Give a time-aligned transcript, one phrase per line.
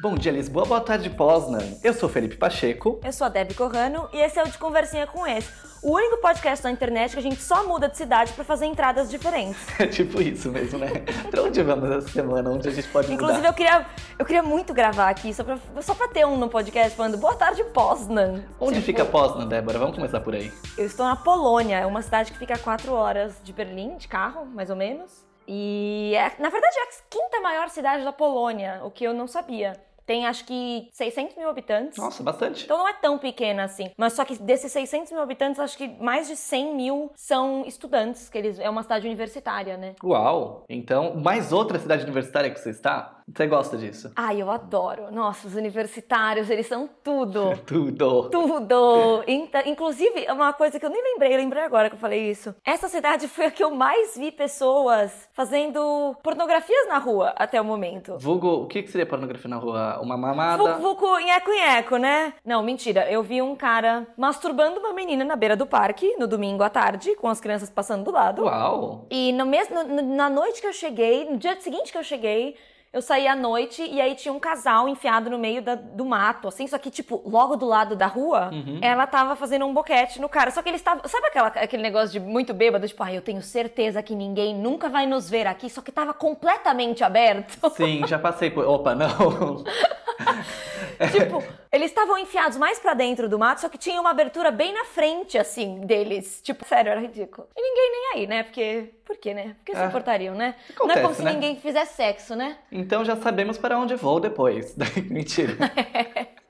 [0.00, 0.64] Bom dia, Lisboa.
[0.64, 1.60] Boa tarde, Poznan.
[1.84, 2.98] Eu sou Felipe Pacheco.
[3.04, 5.48] Eu sou a Debbie Corrano e esse é o De Conversinha com Esse.
[5.82, 9.10] O único podcast na internet que a gente só muda de cidade pra fazer entradas
[9.10, 9.58] diferentes.
[9.78, 10.88] É tipo isso mesmo, né?
[11.30, 12.50] pra onde vamos essa semana?
[12.50, 13.50] Onde a gente pode Inclusive, mudar?
[13.50, 13.86] eu queria,
[14.18, 17.34] eu queria muito gravar aqui, só pra, só pra ter um no podcast falando Boa
[17.34, 18.44] tarde, Poznan.
[18.58, 19.78] Onde Tipo, fica Poznan, Débora?
[19.78, 20.50] Vamos começar por aí.
[20.78, 24.08] Eu estou na Polônia, é uma cidade que fica a 4 horas de Berlim, de
[24.08, 25.30] carro, mais ou menos.
[25.54, 29.26] E, é, na verdade, é a quinta maior cidade da Polônia, o que eu não
[29.26, 29.78] sabia.
[30.06, 31.98] Tem, acho que, 600 mil habitantes.
[31.98, 32.64] Nossa, bastante.
[32.64, 33.90] Então não é tão pequena assim.
[33.96, 38.28] Mas só que desses 600 mil habitantes, acho que mais de 100 mil são estudantes,
[38.28, 39.94] que eles é uma cidade universitária, né?
[40.02, 40.64] Uau!
[40.68, 43.21] Então, mais outra cidade universitária que você está?
[43.28, 44.12] Você gosta disso?
[44.16, 45.10] Ai, eu adoro.
[45.10, 47.52] Nossa, os universitários, eles são tudo.
[47.66, 48.28] Tudo.
[48.28, 49.24] Tudo!
[49.66, 52.54] Inclusive, é uma coisa que eu nem lembrei, lembrei agora que eu falei isso.
[52.64, 57.64] Essa cidade foi a que eu mais vi pessoas fazendo pornografias na rua até o
[57.64, 58.18] momento.
[58.18, 59.98] Vulgo, o que que seria pornografia na rua?
[60.02, 60.74] Uma mamada?
[60.74, 62.34] Vucu, vucu, nheco, nheco, né?
[62.44, 63.10] Não, mentira.
[63.10, 67.14] Eu vi um cara masturbando uma menina na beira do parque no domingo à tarde,
[67.16, 68.42] com as crianças passando do lado.
[68.44, 69.06] Uau!
[69.10, 72.56] E no mesmo, na noite que eu cheguei, no dia seguinte que eu cheguei,
[72.92, 76.46] eu saí à noite e aí tinha um casal enfiado no meio da- do mato,
[76.48, 78.50] assim, só que, tipo, logo do lado da rua,
[78.82, 80.50] ela tava fazendo um boquete no cara.
[80.50, 81.02] Só que eles estavam.
[81.08, 82.86] Sabe aquela, aquele negócio de muito bêbado?
[82.86, 86.12] Tipo, ai, eu tenho certeza que ninguém nunca vai nos ver aqui, só que tava
[86.12, 87.70] completamente aberto.
[87.70, 88.66] Sim, já passei por.
[88.66, 89.64] Opa, não!
[91.10, 94.72] tipo, eles estavam enfiados mais pra dentro do mato, só que tinha uma abertura bem
[94.72, 96.40] na frente, assim, deles.
[96.42, 97.46] Tipo, sério, era ridículo.
[97.56, 98.42] E ninguém nem aí, né?
[98.42, 98.90] Porque.
[99.04, 99.54] Por quê, né?
[99.58, 100.54] Porque se Ah, importariam, né?
[100.70, 101.32] Não acontece, é como se né?
[101.32, 102.56] ninguém fizesse sexo, né?
[102.70, 104.76] Então já sabemos para onde vou depois.
[105.10, 105.54] Mentira.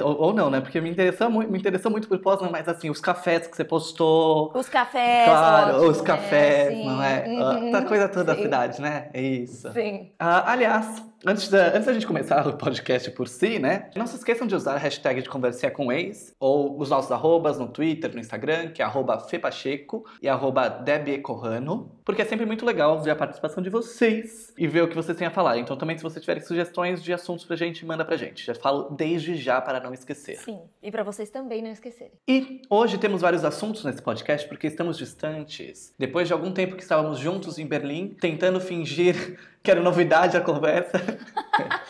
[0.00, 0.60] ou, ou não, né?
[0.60, 3.64] Porque me interessou, muito, me interessou muito por Poznan, mas assim, os cafés que você
[3.64, 4.52] postou.
[4.54, 5.24] Os cafés.
[5.28, 6.06] Claro, ótimo, os né?
[6.06, 6.86] cafés, Sim.
[6.86, 7.24] não é?
[7.26, 9.10] Uhum, A coisa toda da sim, cidade, né?
[9.12, 9.70] É isso.
[9.72, 10.10] Sim.
[10.18, 13.90] Ah, aliás, antes da, antes da gente começar o podcast por si, né?
[13.96, 17.58] Não se esqueçam de usar a hashtag de conversinha com ex, ou os nossos arrobas
[17.58, 22.64] no Twitter, no Instagram, que é arroba fepacheco e arroba debiecorrano, porque é sempre muito
[22.64, 25.58] legal ver a participação de vocês e ver o que vocês têm a falar.
[25.58, 28.44] Então também, se vocês tiverem sugestões de assuntos pra gente, manda pra gente.
[28.44, 30.36] Já falo desde já para não esquecer.
[30.38, 30.60] Sim.
[30.82, 32.12] E pra vocês também não esquecerem.
[32.26, 35.94] E hoje temos vários assuntos nesse podcast porque estamos distantes.
[35.98, 40.40] Depois de algum tempo que estávamos juntos em Berlim, tentando fingir que era novidade a
[40.40, 40.98] conversa.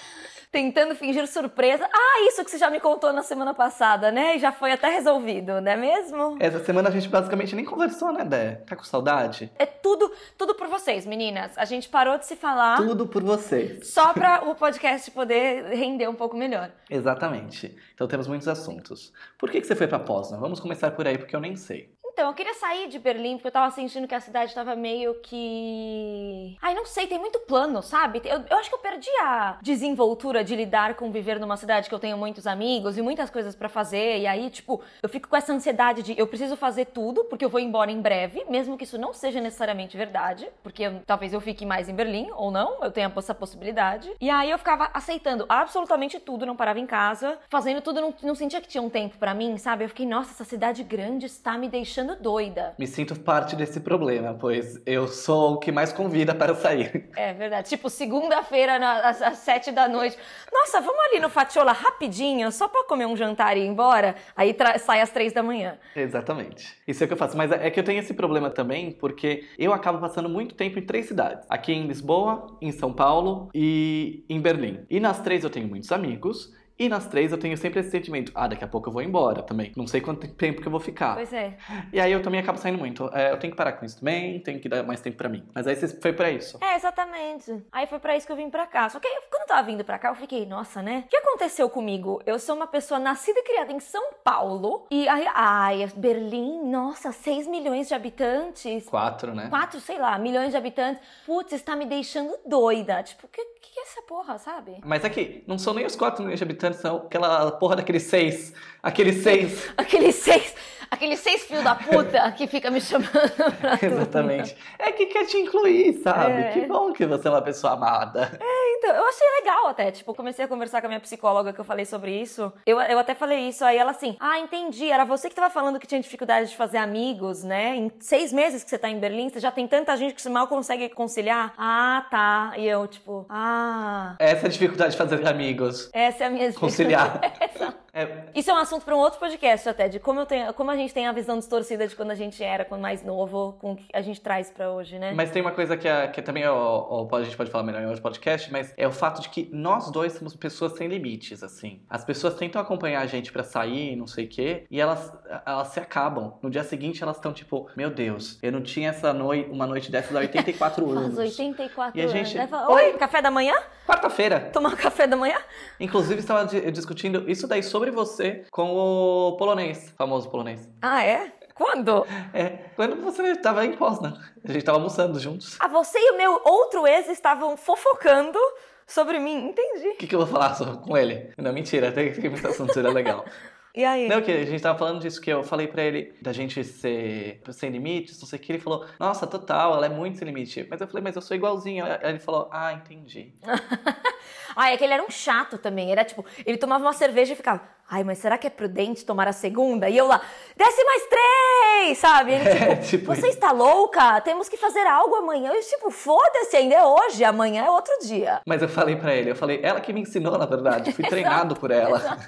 [0.53, 1.89] Tentando fingir surpresa.
[1.91, 4.37] Ah, isso que você já me contou na semana passada, né?
[4.37, 6.37] E já foi até resolvido, não é mesmo?
[6.39, 8.57] Essa semana a gente basicamente nem conversou, né, Dé?
[8.67, 9.51] Tá com saudade?
[9.59, 11.57] É tudo, tudo por vocês, meninas.
[11.57, 13.89] A gente parou de se falar Tudo por vocês.
[13.89, 16.71] só pra o podcast poder render um pouco melhor.
[16.91, 17.75] Exatamente.
[17.95, 19.11] Então temos muitos assuntos.
[19.39, 20.39] Por que, que você foi pra Poznan?
[20.39, 21.95] Vamos começar por aí, porque eu nem sei.
[22.23, 25.15] Então, eu queria sair de Berlim porque eu tava sentindo que a cidade tava meio
[25.15, 26.57] que.
[26.63, 28.23] Ai, não sei, tem muito plano, sabe?
[28.25, 31.95] Eu, eu acho que eu perdi a desenvoltura de lidar com viver numa cidade que
[31.95, 34.21] eu tenho muitos amigos e muitas coisas pra fazer.
[34.21, 37.49] E aí, tipo, eu fico com essa ansiedade de eu preciso fazer tudo porque eu
[37.49, 41.41] vou embora em breve, mesmo que isso não seja necessariamente verdade, porque eu- talvez eu
[41.41, 44.13] fique mais em Berlim ou não, eu tenho essa possibilidade.
[44.21, 48.37] E aí eu ficava aceitando absolutamente tudo, não parava em casa, fazendo tudo, não, não
[48.37, 49.83] sentia que tinha um tempo pra mim, sabe?
[49.83, 52.75] Eu fiquei, nossa, essa cidade grande está me deixando doida.
[52.79, 57.11] Me sinto parte desse problema, pois eu sou o que mais convida para sair.
[57.17, 57.69] É verdade.
[57.69, 58.77] Tipo, segunda-feira,
[59.09, 60.17] às, às sete da noite.
[60.53, 64.15] Nossa, vamos ali no Fatiola rapidinho, só pra comer um jantar e ir embora?
[64.37, 65.79] Aí sai às três da manhã.
[65.95, 66.77] Exatamente.
[66.87, 67.37] Isso é o que eu faço.
[67.37, 70.83] Mas é que eu tenho esse problema também, porque eu acabo passando muito tempo em
[70.83, 71.47] três cidades.
[71.49, 74.85] Aqui em Lisboa, em São Paulo e em Berlim.
[74.91, 76.53] E nas três eu tenho muitos amigos.
[76.79, 79.43] E nas três eu tenho sempre esse sentimento, ah, daqui a pouco eu vou embora
[79.43, 79.73] também.
[79.77, 81.15] Não sei quanto tempo que eu vou ficar.
[81.15, 81.57] Pois é.
[81.93, 83.09] E aí eu também acabo saindo muito.
[83.15, 85.45] É, eu tenho que parar com isso também, tenho que dar mais tempo pra mim.
[85.55, 86.59] Mas aí você foi pra isso.
[86.61, 87.65] É, exatamente.
[87.71, 88.89] Aí foi pra isso que eu vim pra cá.
[88.89, 91.05] Só que aí, quando eu tava vindo pra cá, eu fiquei, nossa, né?
[91.07, 92.21] O que aconteceu comigo?
[92.27, 94.87] Eu sou uma pessoa nascida e criada em São Paulo.
[94.91, 98.87] E aí, ai, Berlim, nossa, 6 milhões de habitantes.
[98.87, 99.49] Quatro, né?
[99.49, 101.03] quatro, sei lá, milhões de habitantes.
[101.27, 103.03] Putz, está me deixando doida.
[103.03, 104.79] Tipo, o que, que é essa porra, sabe?
[104.85, 108.53] Mas aqui, não são nem os 4 milhões de habitantes, são aquela porra daqueles seis.
[108.83, 109.71] Aqueles seis.
[109.77, 110.55] Aqueles seis,
[110.93, 113.11] aqueles seis filhos da puta que fica me chamando
[113.59, 113.93] pra tudo.
[113.95, 114.55] Exatamente.
[114.79, 116.43] É que quer te incluir, sabe?
[116.43, 116.53] É.
[116.53, 118.39] Que bom que você é uma pessoa amada.
[118.77, 119.91] Então, eu achei legal até.
[119.91, 122.53] Tipo, comecei a conversar com a minha psicóloga que eu falei sobre isso.
[122.67, 124.91] Eu, eu até falei isso, aí ela assim, ah, entendi.
[124.91, 127.77] Era você que tava falando que tinha dificuldade de fazer amigos, né?
[127.77, 130.29] Em seis meses que você tá em Berlim, você já tem tanta gente que você
[130.29, 131.55] mal consegue conciliar.
[131.57, 132.53] Ah, tá.
[132.57, 134.15] E eu, tipo, ah.
[134.19, 135.89] Essa é a dificuldade de fazer amigos.
[135.93, 137.21] Essa é a minha Conciliar.
[137.41, 137.75] Essa.
[137.95, 140.71] É, Isso é um assunto para um outro podcast até, de como, eu tenho, como
[140.71, 143.73] a gente tem a visão distorcida de quando a gente era, quando mais novo, com
[143.73, 145.13] o que a gente traz para hoje, né?
[145.15, 147.83] Mas tem uma coisa que, é, que também é, o, a gente pode falar melhor
[147.83, 151.43] em outro podcast, mas é o fato de que nós dois somos pessoas sem limites,
[151.43, 151.83] assim.
[151.91, 155.13] As pessoas tentam acompanhar a gente para sair, não sei o quê, e elas,
[155.45, 156.39] elas se acabam.
[156.41, 159.91] No dia seguinte elas estão tipo, meu Deus, eu não tinha essa noite, uma noite
[159.93, 161.15] dessas há 84 anos.
[161.17, 162.13] Faz 84 E a anos.
[162.17, 163.55] gente- Aí fala, Oi, café da manhã?
[163.87, 164.49] Quarta-feira.
[164.51, 165.37] Tomar café da manhã?
[165.79, 170.69] Inclusive, estava di- discutindo isso daí sobre você com o polonês, famoso polonês.
[170.81, 171.33] Ah, é?
[171.55, 172.07] Quando?
[172.35, 174.19] É, quando você estava em Poznan.
[174.43, 175.57] A gente estava almoçando juntos.
[175.61, 178.39] Ah, você e o meu outro ex estavam fofocando
[178.87, 179.89] sobre mim, entendi.
[179.89, 181.31] O que, que eu vou falar com ele?
[181.37, 183.25] Não, mentira, tem, tem muito assunto, seria legal.
[183.75, 184.07] E aí?
[184.07, 187.41] Não, que a gente tava falando disso, que eu falei pra ele da gente ser
[187.53, 188.53] sem limites, não sei o que.
[188.53, 190.67] Ele falou, nossa, total, ela é muito sem limite.
[190.69, 191.83] Mas eu falei, mas eu sou igualzinho.
[191.87, 193.33] Aí ele falou, ah, entendi.
[194.55, 195.91] Ah, é que ele era um chato também.
[195.93, 199.27] Era tipo, ele tomava uma cerveja e ficava, ai, mas será que é prudente tomar
[199.29, 199.89] a segunda?
[199.89, 200.21] E eu lá,
[200.57, 202.33] desce mais três, sabe?
[202.33, 203.29] Ele tipo, É, tipo você isso.
[203.31, 204.21] está louca?
[204.21, 205.51] Temos que fazer algo amanhã.
[205.53, 208.41] Eu tipo, foda-se, ainda é hoje, amanhã é outro dia.
[208.47, 210.93] Mas eu falei pra ele, eu falei, ela que me ensinou, na verdade.
[210.93, 212.19] Fui treinado por ela.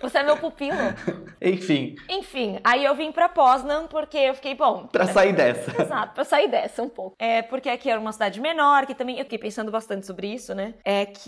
[0.00, 0.76] Você é meu pupilo.
[1.40, 5.82] Enfim, Enfim, aí eu vim pra Poznan porque eu fiquei, bom, pra sair dessa.
[5.82, 7.14] Exato, pra sair dessa um pouco.
[7.18, 10.54] É porque aqui era uma cidade menor, que também eu fiquei pensando bastante sobre isso,
[10.54, 10.74] né?
[10.84, 11.25] É que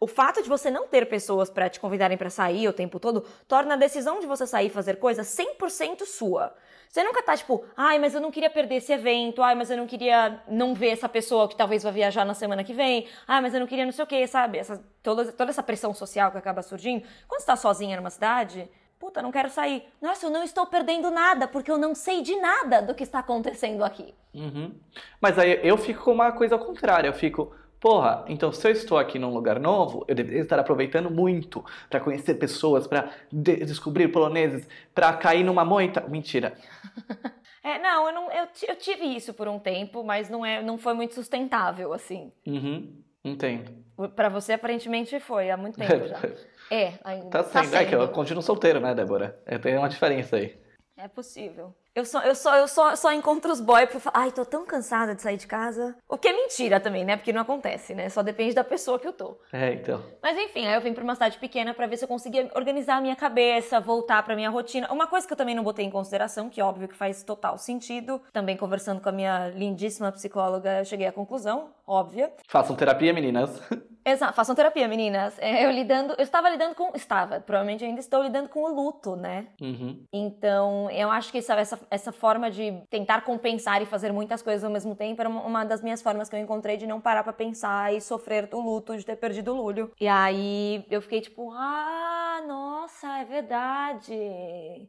[0.00, 3.24] o fato de você não ter pessoas pra te convidarem pra sair o tempo todo
[3.46, 6.54] torna a decisão de você sair fazer coisas 100% sua.
[6.88, 9.76] Você nunca tá tipo, ai, mas eu não queria perder esse evento, ai, mas eu
[9.76, 13.40] não queria não ver essa pessoa que talvez vai viajar na semana que vem, ai,
[13.40, 14.58] mas eu não queria não sei o que, sabe?
[14.58, 17.04] Essa, toda, toda essa pressão social que acaba surgindo.
[17.28, 19.84] Quando você tá sozinha numa cidade, Puta, não quero sair.
[20.00, 23.18] Nossa, eu não estou perdendo nada, porque eu não sei de nada do que está
[23.18, 24.14] acontecendo aqui.
[24.32, 24.74] Uhum.
[25.20, 27.08] Mas aí eu fico com uma coisa ao contrário.
[27.08, 27.54] Eu fico,
[27.86, 32.00] porra, então se eu estou aqui num lugar novo, eu deveria estar aproveitando muito pra
[32.00, 36.00] conhecer pessoas, pra de- descobrir poloneses, pra cair numa moita.
[36.08, 36.54] Mentira.
[37.62, 40.78] É, não, eu, não eu, eu tive isso por um tempo, mas não, é, não
[40.78, 42.30] foi muito sustentável, assim.
[42.46, 43.02] Uhum.
[43.24, 43.72] Entendo.
[44.14, 46.20] Pra você, aparentemente, foi, há muito tempo já.
[46.70, 47.28] É, ainda.
[47.30, 47.74] Tá sendo.
[47.74, 49.36] É que eu continuo solteiro, né, Débora?
[49.60, 50.56] Tem uma diferença aí.
[50.96, 51.74] É possível.
[51.96, 54.66] Eu só, eu só, eu só, só encontro os boys pra falar, ai, tô tão
[54.66, 55.96] cansada de sair de casa.
[56.06, 57.16] O que é mentira também, né?
[57.16, 58.10] Porque não acontece, né?
[58.10, 59.38] Só depende da pessoa que eu tô.
[59.50, 60.04] É, então.
[60.22, 62.96] Mas enfim, aí eu vim pra uma cidade pequena pra ver se eu conseguia organizar
[62.96, 64.92] a minha cabeça, voltar pra minha rotina.
[64.92, 68.20] Uma coisa que eu também não botei em consideração, que óbvio que faz total sentido,
[68.30, 72.32] também conversando com a minha lindíssima psicóloga, eu cheguei à conclusão, óbvia.
[72.46, 73.60] Façam terapia, meninas.
[74.06, 75.36] Exato, façam terapia, meninas.
[75.40, 79.16] É, eu lidando, eu estava lidando com, estava, provavelmente ainda estou lidando com o luto,
[79.16, 79.48] né?
[79.60, 80.04] Uhum.
[80.12, 84.62] Então, eu acho que essa, essa, essa forma de tentar compensar e fazer muitas coisas
[84.62, 87.32] ao mesmo tempo era uma, das minhas formas que eu encontrei de não parar pra
[87.32, 89.90] pensar e sofrer o luto de ter perdido o Lúlio.
[90.00, 94.14] E aí eu fiquei tipo, ah, nossa, é verdade.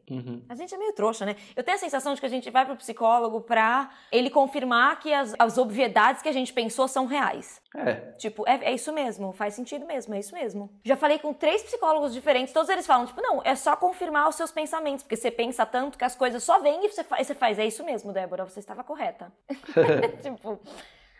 [0.08, 0.44] Uhum.
[0.48, 1.34] A gente é meio trouxa, né?
[1.56, 5.12] Eu tenho a sensação de que a gente vai pro psicólogo pra ele confirmar que
[5.12, 7.60] as, as obviedades que a gente pensou são reais.
[7.76, 7.94] É.
[8.18, 10.70] Tipo, é, é isso mesmo, faz sentido mesmo, é isso mesmo.
[10.84, 14.34] Já falei com três psicólogos diferentes, todos eles falam, tipo, não, é só confirmar os
[14.34, 17.24] seus pensamentos, porque você pensa tanto que as coisas só vêm e você, fa- e
[17.24, 19.32] você faz, é isso mesmo, Débora, você estava correta.
[20.22, 20.58] tipo,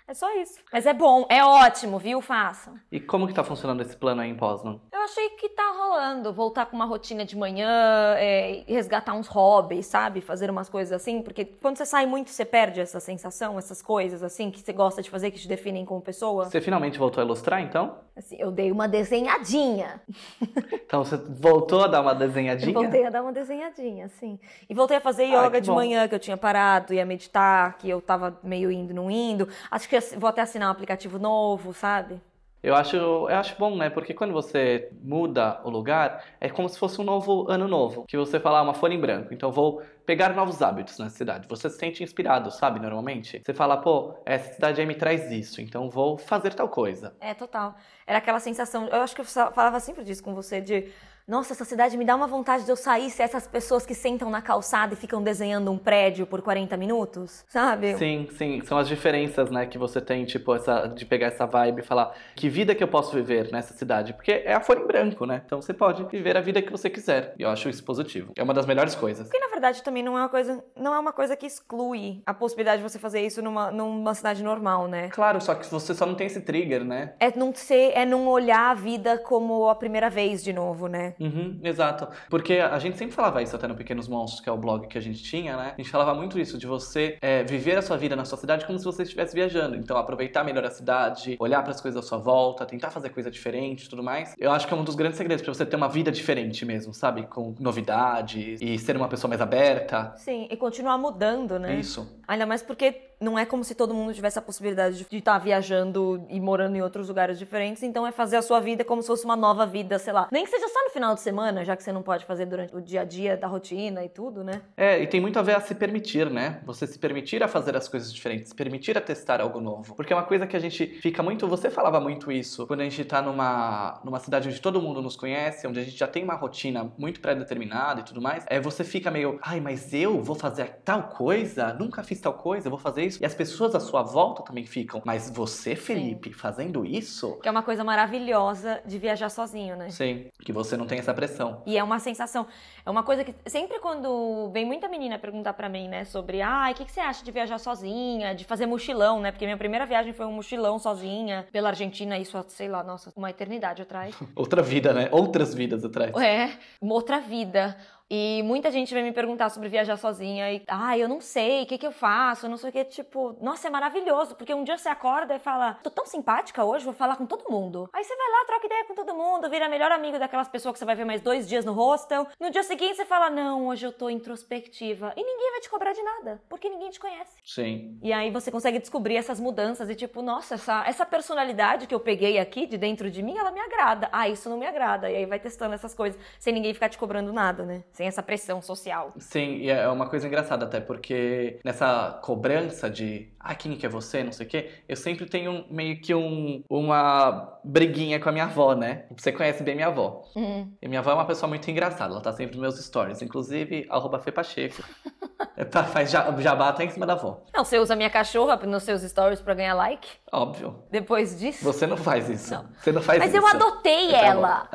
[0.07, 0.59] é só isso.
[0.73, 2.21] Mas é bom, é ótimo, viu?
[2.23, 2.79] Façam.
[2.91, 4.81] E como que tá funcionando esse plano aí em Poznan?
[5.11, 10.21] Achei que tá rolando, voltar com uma rotina de manhã, é, resgatar uns hobbies, sabe?
[10.21, 14.23] Fazer umas coisas assim, porque quando você sai muito, você perde essa sensação, essas coisas
[14.23, 16.45] assim que você gosta de fazer, que te definem como pessoa.
[16.45, 17.97] Você finalmente voltou a ilustrar, então?
[18.15, 20.01] Assim, eu dei uma desenhadinha.
[20.89, 22.71] Então você voltou a dar uma desenhadinha?
[22.71, 24.41] Eu voltei a dar uma desenhadinha, sim.
[24.71, 25.75] E voltei a fazer yoga que de bom.
[25.75, 29.47] manhã, que eu tinha parado, ia meditar, que eu tava meio indo, não indo.
[29.71, 32.19] Acho que vou até assinar um aplicativo novo, sabe?
[32.63, 33.89] Eu acho, eu acho bom, né?
[33.89, 38.05] Porque quando você muda o lugar, é como se fosse um novo ano novo.
[38.07, 39.33] Que você fala, ah, uma folha em branco.
[39.33, 41.47] Então vou pegar novos hábitos na cidade.
[41.49, 42.81] Você se sente inspirado, sabe?
[42.81, 43.41] Normalmente.
[43.45, 45.61] Você fala, pô, essa cidade aí me traz isso.
[45.61, 47.15] Então vou fazer tal coisa.
[47.21, 47.77] É, total.
[48.07, 50.91] Era aquela sensação, eu acho que eu falava sempre disso com você, de
[51.29, 54.31] nossa, essa cidade me dá uma vontade de eu sair se essas pessoas que sentam
[54.31, 57.95] na calçada e ficam desenhando um prédio por 40 minutos, sabe?
[57.99, 58.63] Sim, sim.
[58.65, 59.67] São as diferenças, né?
[59.67, 62.89] Que você tem, tipo, essa, de pegar essa vibe e falar que vida que eu
[62.89, 64.15] posso viver nessa cidade.
[64.15, 65.43] Porque é a folha em branco, né?
[65.45, 67.35] Então você pode viver a vida que você quiser.
[67.39, 68.33] E eu acho isso positivo.
[68.35, 69.29] É uma das melhores coisas.
[69.29, 72.33] Porque na verdade também não é uma coisa, não é uma coisa que exclui a
[72.33, 75.11] possibilidade de você fazer isso numa, numa cidade normal, né?
[75.11, 77.13] Claro, só que você só não tem esse trigger, né?
[77.21, 81.15] É não ser, é não olhar a vida como a primeira vez de novo, né?
[81.21, 82.09] Uhum, exato.
[82.29, 84.99] Porque a gente sempre falava isso até no Pequenos Monstros, que é o blog que
[84.99, 85.73] a gente tinha, né?
[85.77, 88.67] A gente falava muito isso, de você é, viver a sua vida na sua cidade
[88.67, 89.77] como se você estivesse viajando.
[89.77, 93.31] Então, aproveitar melhor a cidade, olhar para as coisas à sua volta, tentar fazer coisa
[93.31, 94.35] diferente e tudo mais.
[94.39, 96.95] Eu acho que é um dos grandes segredos para você ter uma vida diferente mesmo,
[96.95, 97.27] sabe?
[97.27, 100.13] Com novidades e ser uma pessoa mais aberta.
[100.17, 101.79] Sim, e continuar mudando, né?
[101.79, 102.21] Isso.
[102.27, 106.25] Ainda mais porque não é como se todo mundo tivesse a possibilidade de estar viajando
[106.29, 109.25] e morando em outros lugares diferentes, então é fazer a sua vida como se fosse
[109.25, 110.29] uma nova vida, sei lá.
[110.31, 112.75] Nem que seja só no final de semana, já que você não pode fazer durante
[112.75, 114.63] o dia a dia da rotina e tudo, né?
[114.77, 116.61] É, e tem muito a ver a se permitir, né?
[116.65, 119.95] Você se permitir a fazer as coisas diferentes, permitir a testar algo novo.
[119.95, 121.47] Porque é uma coisa que a gente fica muito.
[121.49, 125.17] Você falava muito isso quando a gente tá numa, numa cidade onde todo mundo nos
[125.17, 128.45] conhece, onde a gente já tem uma rotina muito pré-determinada e tudo mais.
[128.49, 131.73] É, você fica meio, ai, mas eu vou fazer tal coisa?
[131.75, 133.23] Nunca fiz tal coisa, vou fazer isso.
[133.23, 137.39] E as pessoas à sua volta também ficam, mas você, Felipe, fazendo isso?
[137.41, 139.91] Que é uma coisa maravilhosa de viajar sozinho, né?
[139.91, 141.63] Sim, que você não tem essa pressão.
[141.67, 142.47] E é uma sensação,
[142.85, 146.73] é uma coisa que sempre quando vem muita menina perguntar pra mim, né, sobre, ai,
[146.73, 149.33] o que, que você acha de viajar sozinha, de fazer mochilão, né?
[149.33, 153.31] Porque minha primeira viagem foi um mochilão sozinha pela Argentina, isso, sei lá, nossa, uma
[153.31, 154.15] eternidade atrás.
[154.37, 155.09] Outra vida, né?
[155.11, 156.15] Outras vidas atrás.
[156.17, 156.51] É,
[156.81, 157.77] uma outra vida.
[158.11, 161.67] E muita gente vem me perguntar sobre viajar sozinha e, ah, eu não sei, o
[161.67, 164.65] que, que eu faço, eu não sei o que, tipo, nossa, é maravilhoso, porque um
[164.65, 167.89] dia você acorda e fala, tô tão simpática hoje, vou falar com todo mundo.
[167.93, 170.79] Aí você vai lá, troca ideia com todo mundo, vira melhor amigo daquelas pessoas que
[170.79, 172.27] você vai ver mais dois dias no hostel.
[172.41, 175.13] No dia seguinte você fala, não, hoje eu tô introspectiva.
[175.15, 177.37] E ninguém vai te cobrar de nada, porque ninguém te conhece.
[177.45, 177.99] Sim.
[178.03, 182.01] E aí você consegue descobrir essas mudanças e tipo, nossa, essa, essa personalidade que eu
[182.01, 184.09] peguei aqui de dentro de mim, ela me agrada.
[184.11, 185.11] Ah, isso não me agrada.
[185.11, 187.85] E aí vai testando essas coisas, sem ninguém ficar te cobrando nada, né?
[187.99, 189.13] Sem essa pressão social.
[189.19, 193.89] Sim, e é uma coisa engraçada até, porque nessa cobrança de ah, quem que é
[193.89, 198.33] você, não sei o quê, eu sempre tenho meio que um, uma briguinha com a
[198.33, 199.05] minha avó, né?
[199.17, 200.25] Você conhece bem minha avó.
[200.35, 200.73] Uhum.
[200.83, 203.87] E minha avó é uma pessoa muito engraçada, ela tá sempre nos meus stories, inclusive,
[203.91, 204.83] arroba Fepacheco.
[205.71, 207.41] tá, faz ja- jabá até em cima da avó.
[207.55, 210.09] Não, você usa minha cachorra nos seus stories pra ganhar like?
[210.33, 210.83] Óbvio.
[210.91, 211.65] Depois disso?
[211.65, 212.53] Você não faz isso.
[212.53, 212.67] Não.
[212.79, 213.39] Você não faz Mas isso.
[213.39, 214.69] eu adotei ela.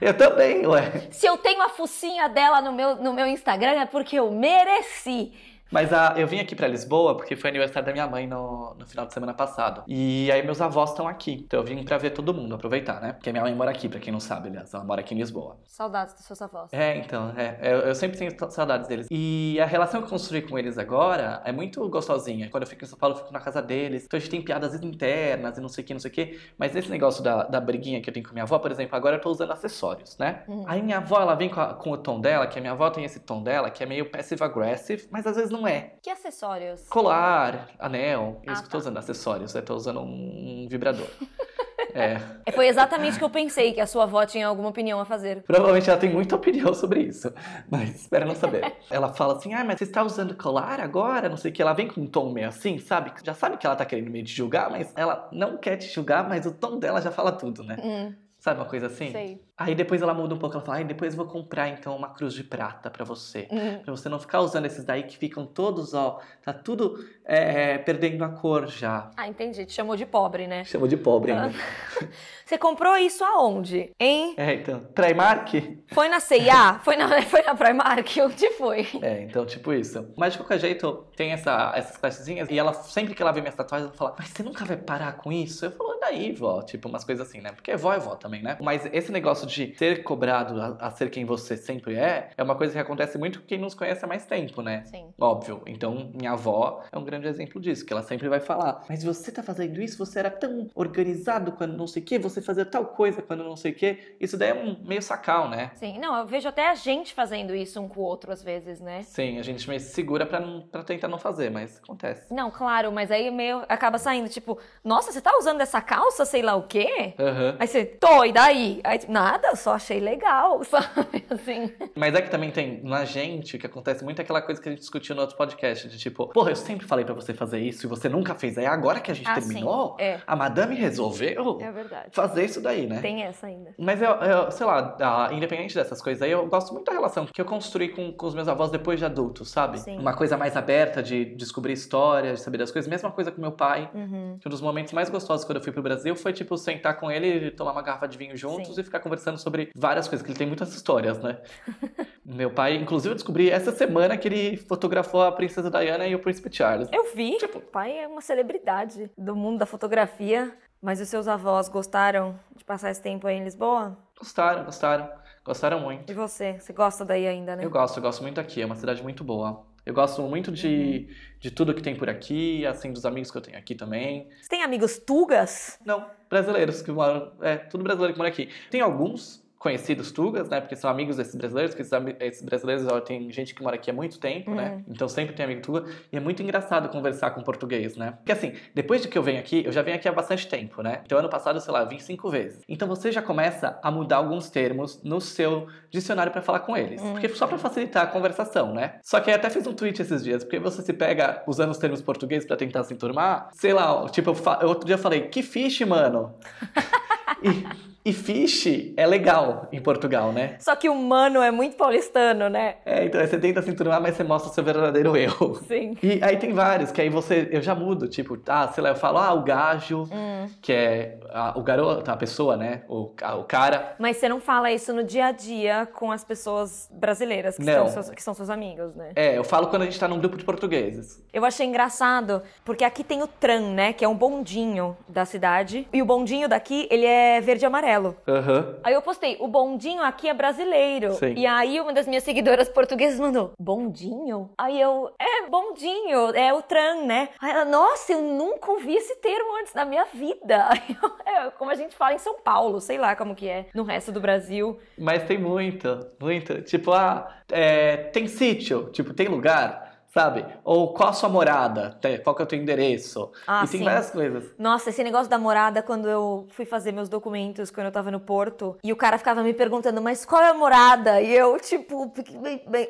[0.00, 1.08] Eu também, ué.
[1.10, 5.32] Se eu tenho a focinha dela no meu, no meu Instagram é porque eu mereci.
[5.70, 8.86] Mas a, eu vim aqui pra Lisboa porque foi aniversário da minha mãe no, no
[8.86, 9.82] final de semana passado.
[9.88, 11.32] E aí meus avós estão aqui.
[11.46, 13.12] Então eu vim pra ver todo mundo, aproveitar, né?
[13.12, 14.72] Porque minha mãe mora aqui, pra quem não sabe, aliás.
[14.72, 15.56] Ela mora aqui em Lisboa.
[15.66, 16.72] Saudades dos seus avós.
[16.72, 17.58] É, então, é.
[17.62, 19.06] Eu, eu sempre tenho saudades deles.
[19.10, 22.48] E a relação que eu construí com eles agora é muito gostosinha.
[22.50, 24.04] Quando eu fico em São Paulo, eu fico na casa deles.
[24.04, 26.38] Então a gente tem piadas internas e não sei o que, não sei o que.
[26.56, 29.16] Mas esse negócio da, da briguinha que eu tenho com minha avó, por exemplo, agora
[29.16, 30.44] eu tô usando acessórios, né?
[30.46, 30.64] Uhum.
[30.66, 32.88] Aí minha avó, ela vem com, a- com o tom dela, que a minha avó
[32.90, 35.94] tem esse tom dela, que é meio passive-aggressive, mas às vezes não é.
[36.02, 36.86] Que acessórios?
[36.88, 38.78] Colar, anel, Ah, isso que eu tô tá.
[38.78, 39.54] usando, acessórios.
[39.54, 41.06] Eu tô usando um vibrador.
[41.94, 42.18] é.
[42.46, 45.04] É, Foi exatamente o que eu pensei, que a sua avó tinha alguma opinião a
[45.04, 45.42] fazer.
[45.42, 47.32] Provavelmente ela tem muita opinião sobre isso,
[47.70, 48.74] mas espera não saber.
[48.90, 51.28] ela fala assim: ah, mas você está usando colar agora?
[51.28, 51.62] Não sei o que.
[51.62, 53.12] Ela vem com um tom meio assim, sabe?
[53.24, 56.28] Já sabe que ela tá querendo meio te julgar, mas ela não quer te julgar,
[56.28, 57.76] mas o tom dela já fala tudo, né?
[57.82, 59.10] Hum, Sabe uma coisa assim?
[59.10, 59.40] sei.
[59.56, 62.08] Aí depois ela muda um pouco, ela fala: ai, depois eu vou comprar então uma
[62.08, 63.46] cruz de prata pra você.
[63.50, 63.78] Hum.
[63.84, 68.24] Pra você não ficar usando esses daí que ficam todos, ó, tá tudo é, perdendo
[68.24, 69.10] a cor já.
[69.16, 69.64] Ah, entendi.
[69.64, 70.64] Te chamou de pobre, né?
[70.64, 71.54] Chamou de pobre ainda.
[72.44, 73.90] Você comprou isso aonde?
[73.98, 74.34] Hein?
[74.36, 75.54] É, então, Primark?
[75.86, 76.78] Foi na C&A?
[76.80, 78.06] Foi na, foi na Primark?
[78.20, 78.86] Onde foi?
[79.00, 80.12] É, então, tipo isso.
[80.14, 83.54] Mas de qualquer jeito, tem essa, essas classezinhas e ela, sempre que ela vê minhas
[83.54, 85.64] tatuagens, ela fala, mas você nunca vai parar com isso?
[85.64, 86.62] Eu falo, daí, vó?
[86.62, 87.52] Tipo, umas coisas assim, né?
[87.52, 88.56] Porque vó é vó também, né?
[88.60, 92.54] Mas esse negócio de ser cobrado a, a ser quem você sempre é, é uma
[92.54, 94.82] coisa que acontece muito com quem nos conhece há mais tempo, né?
[94.86, 95.06] Sim.
[95.20, 95.62] Óbvio.
[95.66, 99.30] Então, minha avó é um grande exemplo disso, que ela sempre vai falar: Mas você
[99.30, 99.98] tá fazendo isso?
[99.98, 103.56] Você era tão organizado quando não sei o quê, você fazia tal coisa quando não
[103.56, 104.16] sei o quê.
[104.20, 105.70] Isso daí é um meio sacal, né?
[105.74, 105.98] Sim.
[105.98, 109.02] Não, eu vejo até a gente fazendo isso um com o outro às vezes, né?
[109.02, 112.32] Sim, a gente meio se segura pra, não, pra tentar não fazer, mas acontece.
[112.32, 116.42] Não, claro, mas aí meio acaba saindo, tipo, nossa, você tá usando essa calça, sei
[116.42, 117.14] lá o quê?
[117.18, 117.56] Aham.
[117.58, 118.80] Aí você, tô, e daí?
[118.84, 121.24] Aí, nada, eu só achei legal, sabe?
[121.30, 121.72] Assim.
[121.94, 124.80] Mas é que também tem na gente que acontece muito aquela coisa que a gente
[124.80, 127.88] discutiu no outro podcast, de tipo, porra, eu sempre falei pra você fazer isso e
[127.88, 128.56] você nunca fez.
[128.58, 129.96] Aí agora que a gente Ah, terminou.
[129.98, 130.20] É.
[130.26, 133.00] a madame resolveu É fazer isso daí, né?
[133.00, 133.74] Tem essa ainda.
[133.78, 137.40] Mas eu, eu, sei lá, independente dessas coisas aí, eu gosto muito da relação que
[137.40, 139.78] eu construí com, com os meus avós depois de adultos, sabe?
[139.80, 139.98] Sim.
[139.98, 142.88] Uma coisa mais aberta de descobrir histórias, de saber das coisas.
[142.88, 143.90] Mesma coisa com meu pai.
[143.94, 144.38] Uhum.
[144.44, 147.50] Um dos momentos mais gostosos quando eu fui pro Brasil foi, tipo, sentar com ele,
[147.50, 148.80] tomar uma garrafa de vinho juntos Sim.
[148.80, 151.38] e ficar conversando sobre várias coisas, que ele tem muitas histórias, né?
[152.24, 156.18] meu pai, inclusive, eu descobri essa semana que ele fotografou a Princesa Diana e o
[156.18, 156.88] Príncipe Charles.
[156.92, 157.36] Eu vi.
[157.38, 160.56] Tipo- O pai é uma celebridade do mundo da fotografia.
[160.84, 163.96] Mas os seus avós gostaram de passar esse tempo aí em Lisboa?
[164.18, 165.08] Gostaram, gostaram.
[165.42, 166.12] Gostaram muito.
[166.12, 166.60] E você?
[166.60, 167.64] Você gosta daí ainda, né?
[167.64, 168.60] Eu gosto, eu gosto muito aqui.
[168.60, 169.64] É uma cidade muito boa.
[169.86, 171.14] Eu gosto muito de, uhum.
[171.40, 174.28] de tudo que tem por aqui, assim, dos amigos que eu tenho aqui também.
[174.42, 175.78] Você tem amigos tugas?
[175.84, 177.32] Não, brasileiros que moram.
[177.40, 178.48] É, tudo brasileiro que mora aqui.
[178.70, 180.60] Tem alguns conhecidos tugas, né?
[180.60, 183.94] Porque são amigos desses brasileiros, que esses, brasileiros ó, tem gente que mora aqui há
[183.94, 184.68] muito tempo, né?
[184.68, 184.76] uhum.
[184.76, 184.84] né?
[184.86, 185.86] Então sempre tem amigo tuga.
[186.12, 188.12] E é muito engraçado conversar com português, né?
[188.18, 190.82] Porque assim, depois de que eu venho aqui, eu já venho aqui há bastante tempo,
[190.82, 191.00] né?
[191.06, 192.62] Então ano passado, sei lá, vim cinco vezes.
[192.68, 197.00] Então você já começa a mudar alguns termos no seu dicionário para falar com eles.
[197.00, 197.12] Uhum.
[197.12, 198.96] Porque só para facilitar a conversação, né?
[199.02, 201.78] Só que eu até fiz um tweet esses dias, porque você se pega usando os
[201.78, 203.48] termos portugueses para tentar se enturmar.
[203.54, 206.34] Sei lá, tipo, eu, outro dia eu falei, que fish, mano?
[207.42, 210.56] e e fish é legal em Portugal, né?
[210.58, 212.76] Só que o humano é muito paulistano, né?
[212.84, 215.54] É, então você tenta se enturmar, mas você mostra o seu verdadeiro eu.
[215.66, 215.96] Sim.
[216.02, 217.48] E aí tem vários, que aí você.
[217.50, 220.46] Eu já mudo, tipo, ah, sei lá, eu falo, ah, o gajo, hum.
[220.60, 222.82] que é a, o garoto, a pessoa, né?
[222.90, 223.94] O, a, o cara.
[223.98, 227.88] Mas você não fala isso no dia a dia com as pessoas brasileiras, que, não.
[227.88, 229.12] São, seus, que são seus amigos, né?
[229.16, 231.24] É, eu falo quando a gente tá num grupo de portugueses.
[231.32, 233.94] Eu achei engraçado, porque aqui tem o tram, né?
[233.94, 235.88] Que é um bondinho da cidade.
[235.90, 238.16] E o bondinho daqui, ele é verde e amarelo amarelo.
[238.26, 238.74] Uhum.
[238.82, 241.12] Aí eu postei, o bondinho aqui é brasileiro.
[241.14, 241.34] Sim.
[241.36, 244.50] E aí uma das minhas seguidoras portuguesas mandou, bondinho?
[244.58, 247.30] Aí eu, é, bondinho, é o tram, né?
[247.40, 250.68] Aí ela, nossa, eu nunca ouvi esse termo antes na minha vida.
[251.02, 253.82] Eu, é, como a gente fala em São Paulo, sei lá como que é no
[253.82, 254.78] resto do Brasil.
[254.96, 256.62] Mas tem muito, muito.
[256.62, 259.83] Tipo, ah, é, tem sítio, tipo, tem lugar
[260.14, 260.46] sabe?
[260.62, 261.98] Ou qual a sua morada?
[262.22, 263.32] Qual que é o teu endereço?
[263.46, 263.84] Ah, e tem sim.
[263.84, 264.54] várias coisas.
[264.56, 268.20] Nossa, esse negócio da morada, quando eu fui fazer meus documentos, quando eu tava no
[268.20, 271.20] Porto, e o cara ficava me perguntando, mas qual é a morada?
[271.20, 272.12] E eu, tipo,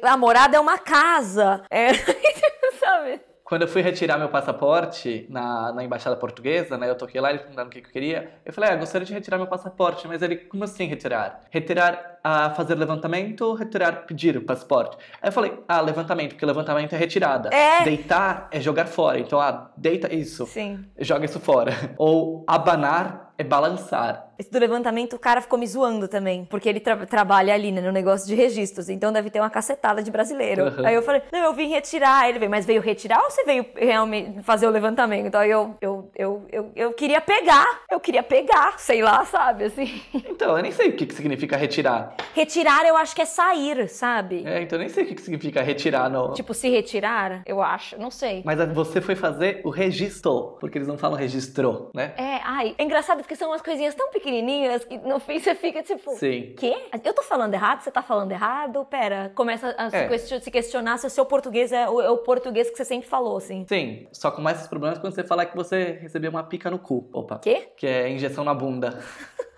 [0.02, 1.62] a morada é uma casa.
[1.70, 1.94] É,
[2.78, 3.20] sabe?
[3.42, 6.88] Quando eu fui retirar meu passaporte na, na embaixada portuguesa, né?
[6.88, 8.32] Eu toquei lá, ele perguntaram o que, que eu queria.
[8.44, 10.08] Eu falei, ah, gostaria de retirar meu passaporte.
[10.08, 11.42] Mas ele, como assim retirar?
[11.50, 14.96] Retirar a fazer levantamento, retirar, pedir o passaporte.
[15.20, 17.50] Aí eu falei, ah, levantamento, porque levantamento é retirada.
[17.50, 17.84] É.
[17.84, 19.18] Deitar é jogar fora.
[19.18, 20.46] Então, ah, deita isso.
[20.46, 20.86] Sim.
[20.98, 21.72] Joga isso fora.
[21.98, 24.32] Ou abanar é balançar.
[24.38, 27.80] Esse do levantamento, o cara ficou me zoando também, porque ele tra trabalha ali, né,
[27.80, 30.64] no negócio de registros, então deve ter uma cacetada de brasileiro.
[30.64, 30.86] Uhum.
[30.86, 32.28] Aí eu falei, não, eu vim retirar.
[32.28, 35.34] Ele veio, mas veio retirar ou você veio realmente fazer o levantamento?
[35.36, 40.02] Aí eu, eu, eu, eu, eu queria pegar, eu queria pegar, sei lá, sabe, assim.
[40.14, 42.13] Então, eu nem sei o que, que significa retirar.
[42.34, 44.44] Retirar eu acho que é sair, sabe?
[44.46, 46.10] É, então eu nem sei o que, significa retirar.
[46.10, 46.32] No...
[46.32, 48.42] Tipo, se retirar, eu acho, não sei.
[48.44, 52.12] Mas você foi fazer o registro, porque eles não falam registrou, né?
[52.16, 55.82] É, ai, é engraçado porque são umas coisinhas tão pequenininhas que no fim você fica
[55.82, 56.54] tipo, Sim.
[56.56, 56.74] quê?
[57.04, 57.82] Eu tô falando errado?
[57.82, 58.84] Você tá falando errado?
[58.84, 60.18] Pera, começa a é.
[60.18, 63.36] se questionar se o seu português é o, é o, português que você sempre falou,
[63.36, 63.64] assim.
[63.68, 66.78] Sim, só com mais esses problemas quando você falar que você recebeu uma pica no
[66.78, 67.08] cu.
[67.12, 67.38] Opa.
[67.38, 67.68] Quê?
[67.76, 68.98] Que é injeção na bunda.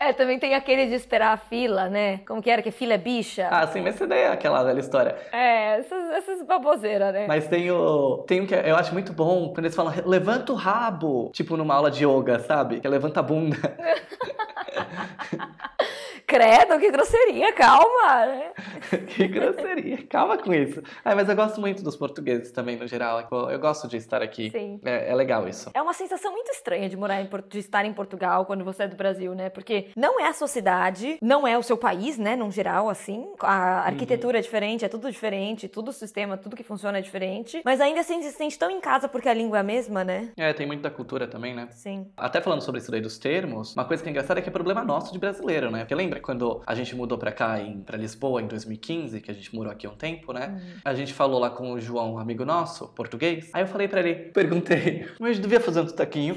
[0.00, 2.18] É, também tem aquele de esperar a fila, né?
[2.26, 2.62] Como que era?
[2.62, 3.48] Que fila é bicha?
[3.50, 5.16] Ah, sim, mas isso daí é aquela velha história.
[5.32, 7.26] É, essas, essas baboseiras, né?
[7.26, 8.18] Mas tem o.
[8.26, 11.30] Tem um que eu acho muito bom quando eles falam levanta o rabo.
[11.32, 12.80] Tipo numa aula de yoga, sabe?
[12.80, 13.56] Que é levanta a bunda.
[16.28, 18.26] Credo, que grosseria, calma.
[18.26, 18.52] Né?
[19.08, 20.82] que grosseria, calma com isso.
[21.02, 23.26] Ah, mas eu gosto muito dos portugueses também, no geral.
[23.50, 24.50] Eu gosto de estar aqui.
[24.50, 24.78] Sim.
[24.84, 25.70] É, é legal isso.
[25.72, 28.88] É uma sensação muito estranha de morar em, de estar em Portugal quando você é
[28.88, 29.48] do Brasil, né?
[29.48, 32.36] Porque não é a sua cidade, não é o seu país, né?
[32.36, 33.26] No geral, assim.
[33.40, 34.40] A arquitetura uhum.
[34.40, 37.62] é diferente, é tudo diferente, tudo o sistema, tudo que funciona é diferente.
[37.64, 40.28] Mas ainda assim se sente tão em casa porque a língua é a mesma, né?
[40.36, 41.68] É, tem muito da cultura também, né?
[41.70, 42.06] Sim.
[42.18, 44.52] Até falando sobre isso daí dos termos, uma coisa que é engraçada é que é
[44.52, 45.80] problema nosso de brasileiro, né?
[45.80, 49.34] Porque lembra quando a gente mudou pra cá, em, pra Lisboa, em 2015, que a
[49.34, 50.48] gente morou aqui há um tempo, né?
[50.48, 50.80] Uhum.
[50.84, 53.50] A gente falou lá com o João, um amigo nosso, português.
[53.52, 56.36] Aí eu falei pra ele, perguntei, mas devia fazer um sotaquinho.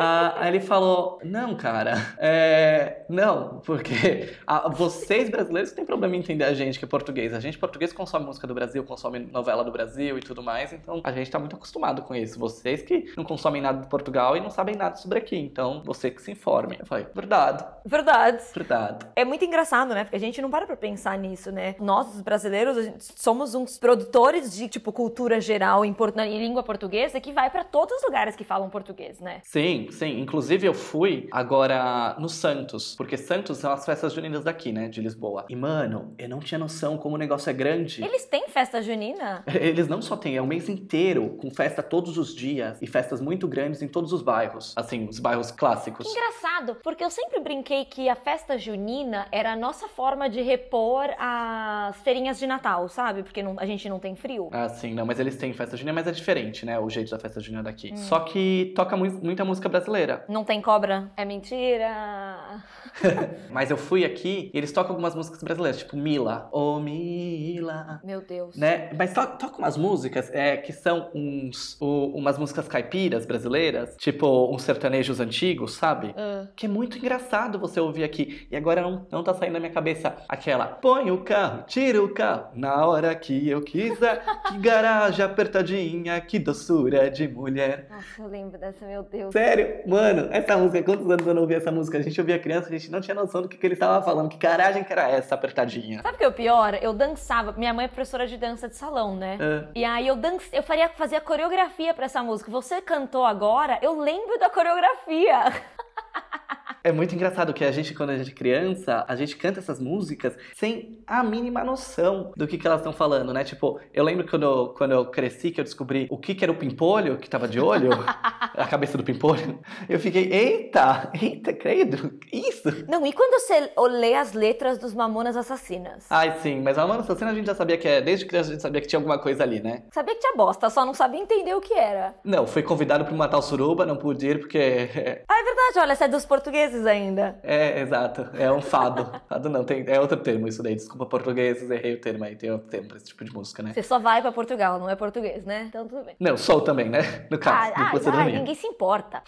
[0.00, 3.02] Ah, aí ele falou: Não, cara, é...
[3.08, 7.34] não, porque ah, vocês brasileiros têm problema em entender a gente que é português.
[7.34, 11.00] A gente português consome música do Brasil, consome novela do Brasil e tudo mais, então
[11.02, 12.38] a gente tá muito acostumado com isso.
[12.38, 16.12] Vocês que não consomem nada de Portugal e não sabem nada sobre aqui, então você
[16.12, 16.76] que se informe.
[16.78, 17.64] Eu falei: Verdade.
[17.84, 18.44] Verdade.
[18.54, 19.06] Verdade.
[19.16, 20.04] É muito engraçado, né?
[20.04, 21.74] Porque a gente não para pra pensar nisso, né?
[21.80, 22.76] Nós, os brasileiros,
[23.16, 25.92] somos uns produtores de, tipo, cultura geral em,
[26.24, 29.40] em língua portuguesa que vai para todos os lugares que falam português, né?
[29.42, 34.70] Sim, Sim, Inclusive eu fui agora no Santos, porque Santos são as festas juninas daqui,
[34.70, 35.46] né, de Lisboa.
[35.48, 38.04] E mano, eu não tinha noção como o negócio é grande.
[38.04, 39.42] Eles têm festa junina?
[39.48, 43.22] Eles não só têm, é o mês inteiro com festa todos os dias e festas
[43.22, 46.06] muito grandes em todos os bairros, assim, os bairros clássicos.
[46.06, 50.42] Que engraçado, porque eu sempre brinquei que a festa junina era a nossa forma de
[50.42, 53.22] repor as feirinhas de Natal, sabe?
[53.22, 54.50] Porque não, a gente não tem frio.
[54.52, 57.18] Ah, sim, não, mas eles têm festa junina, mas é diferente, né, o jeito da
[57.18, 57.92] festa junina daqui.
[57.94, 57.96] Hum.
[57.96, 60.24] Só que toca mu muita música brasileira brasileira.
[60.28, 61.10] Não tem cobra?
[61.16, 62.62] É mentira.
[63.50, 66.48] Mas eu fui aqui e eles tocam algumas músicas brasileiras, tipo Mila.
[66.52, 68.00] Ô oh, Mila.
[68.04, 68.56] Meu Deus.
[68.56, 68.90] Né?
[68.96, 74.52] Mas to toca umas músicas é, que são uns, o, umas músicas caipiras brasileiras, tipo
[74.52, 76.08] uns sertanejos antigos, sabe?
[76.08, 76.48] Uh.
[76.56, 78.46] Que é muito engraçado você ouvir aqui.
[78.50, 82.12] E agora não, não tá saindo da minha cabeça aquela: põe o carro, tira o
[82.12, 84.22] carro, na hora que eu quiser.
[84.48, 87.86] que garagem apertadinha, que doçura de mulher.
[87.90, 89.32] Nossa, eu lembro dessa, meu Deus.
[89.32, 89.88] Sério?
[89.88, 91.98] Mano, essa música, quantos anos eu não ouvi essa música?
[91.98, 94.28] A gente ouvia criança, a gente não tinha noção do que, que ele estava falando.
[94.28, 96.02] Que garagem que era essa apertadinha?
[96.02, 96.74] Sabe o que é o pior?
[96.80, 97.52] Eu dançava.
[97.52, 99.38] Minha mãe é professora de dança de salão, né?
[99.40, 99.68] É.
[99.74, 100.48] E aí eu dance...
[100.52, 102.50] eu faria, fazia coreografia pra essa música.
[102.50, 105.52] Você cantou agora, eu lembro da coreografia.
[106.88, 109.78] É muito engraçado que a gente, quando a gente é criança, a gente canta essas
[109.78, 113.44] músicas sem a mínima noção do que, que elas estão falando, né?
[113.44, 116.50] Tipo, eu lembro quando eu, quando eu cresci, que eu descobri o que, que era
[116.50, 117.90] o pimpolho, que tava de olho,
[118.56, 119.60] a cabeça do pimpolho.
[119.86, 122.86] Eu fiquei, eita, eita, credo, isso?
[122.88, 126.06] Não, e quando você lê as letras dos Mamonas Assassinas?
[126.08, 128.62] Ai, sim, mas Mamonas Assassinas a gente já sabia que é, desde criança a gente
[128.62, 129.82] sabia que tinha alguma coisa ali, né?
[129.92, 132.14] Sabia que tinha bosta, só não sabia entender o que era.
[132.24, 134.88] Não, fui convidado pra matar o suruba, não pude ir porque...
[135.28, 137.38] ah, é verdade, olha, você é dos portugueses ainda.
[137.42, 139.10] É, exato, é um fado.
[139.28, 142.50] fado não, tem, é outro termo isso daí, desculpa portugueses, errei o termo aí, tem
[142.50, 143.72] outro termo pra esse tipo de música, né?
[143.72, 145.66] Você só vai pra Portugal, não é português, né?
[145.68, 146.16] Então tudo bem.
[146.18, 147.26] Não, sou também, né?
[147.30, 149.22] No caso, ah, ah, ah, ninguém se importa.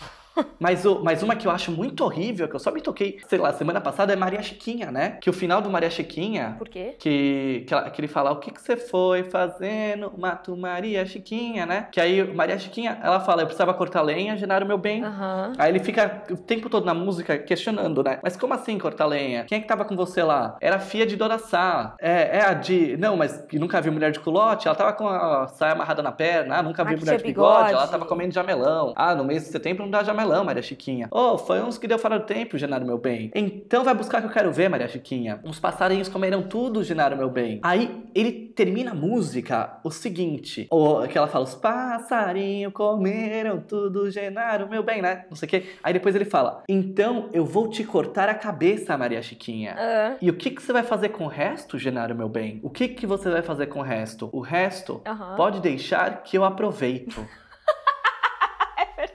[0.59, 3.39] Mas, o, mas uma que eu acho muito horrível, que eu só me toquei, sei
[3.39, 5.19] lá, semana passada, é Maria Chiquinha, né?
[5.21, 6.55] Que o final do Maria Chiquinha.
[6.59, 6.95] Por quê?
[6.99, 10.13] Que, que, ela, que ele fala: O que, que você foi fazendo?
[10.17, 11.89] Mato Maria Chiquinha, né?
[11.91, 15.05] Que aí Maria Chiquinha, ela fala: Eu precisava cortar lenha, Genaro meu bem.
[15.05, 15.53] Uhum.
[15.59, 18.19] Aí ele fica o tempo todo na música questionando, né?
[18.23, 19.45] Mas como assim cortar lenha?
[19.45, 20.57] Quem é que tava com você lá?
[20.61, 21.95] Era a Fia de Dona Sá.
[22.01, 22.97] É, é a de.
[22.97, 24.69] Não, mas que nunca viu mulher de culote?
[24.69, 26.59] Ela tava com a saia amarrada na perna.
[26.59, 27.57] Ah, nunca Ah, viu mulher de bigode.
[27.57, 27.73] bigode.
[27.73, 28.93] Ela tava comendo jamelão.
[28.97, 31.09] Ah, no mês de setembro não dá jamelão, Maria Chiquinha.
[31.11, 33.31] Oh, foi uns que deu fora do tempo, Genaro meu bem.
[33.35, 35.41] Então vai buscar que eu quero ver, Maria Chiquinha.
[35.45, 37.61] Uns passarinhos comeram tudo, Genaro meu bem.
[37.63, 40.69] Aí ele termina a música o seguinte:
[41.11, 45.25] que ela fala, os passarinhos comeram tudo, Genaro meu bem, né?
[45.29, 45.65] Não sei o quê.
[45.83, 49.75] Aí depois ele fala: Então eu vou te cortar a cabeça, Maria Chiquinha.
[49.79, 52.61] Ah, E o que, que você vai fazer com o resto, Genaro meu bem?
[52.63, 54.29] O que, que você vai fazer com o resto?
[54.33, 55.01] O resto
[55.37, 57.25] pode deixar que eu aproveito.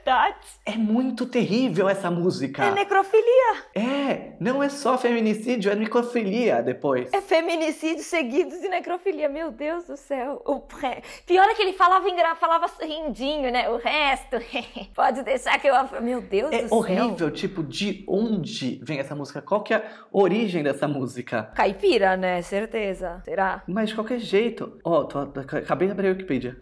[0.06, 0.36] é verdade.
[0.64, 2.64] É muito terrível essa música.
[2.64, 3.64] É necrofilia.
[3.74, 7.12] É, não é só feminicídio, é necrofilia depois.
[7.12, 9.28] É feminicídio seguidos de necrofilia.
[9.28, 10.40] Meu Deus do céu.
[10.44, 12.34] O pre- Pior é que ele falava, engra...
[12.36, 13.68] falava rindinho, né?
[13.68, 14.36] O resto,
[14.94, 15.74] pode deixar que eu...
[16.00, 16.78] Meu Deus É do céu.
[16.78, 19.42] horrível, tipo, de onde vem essa música?
[19.42, 21.50] Qual que é a origem dessa música?
[21.54, 22.42] Caipira, né?
[22.42, 23.20] Certeza.
[23.24, 23.62] Será?
[23.66, 26.56] Mas de qualquer jeito, ó, tô- tô- acabei de abrir a Wikipedia.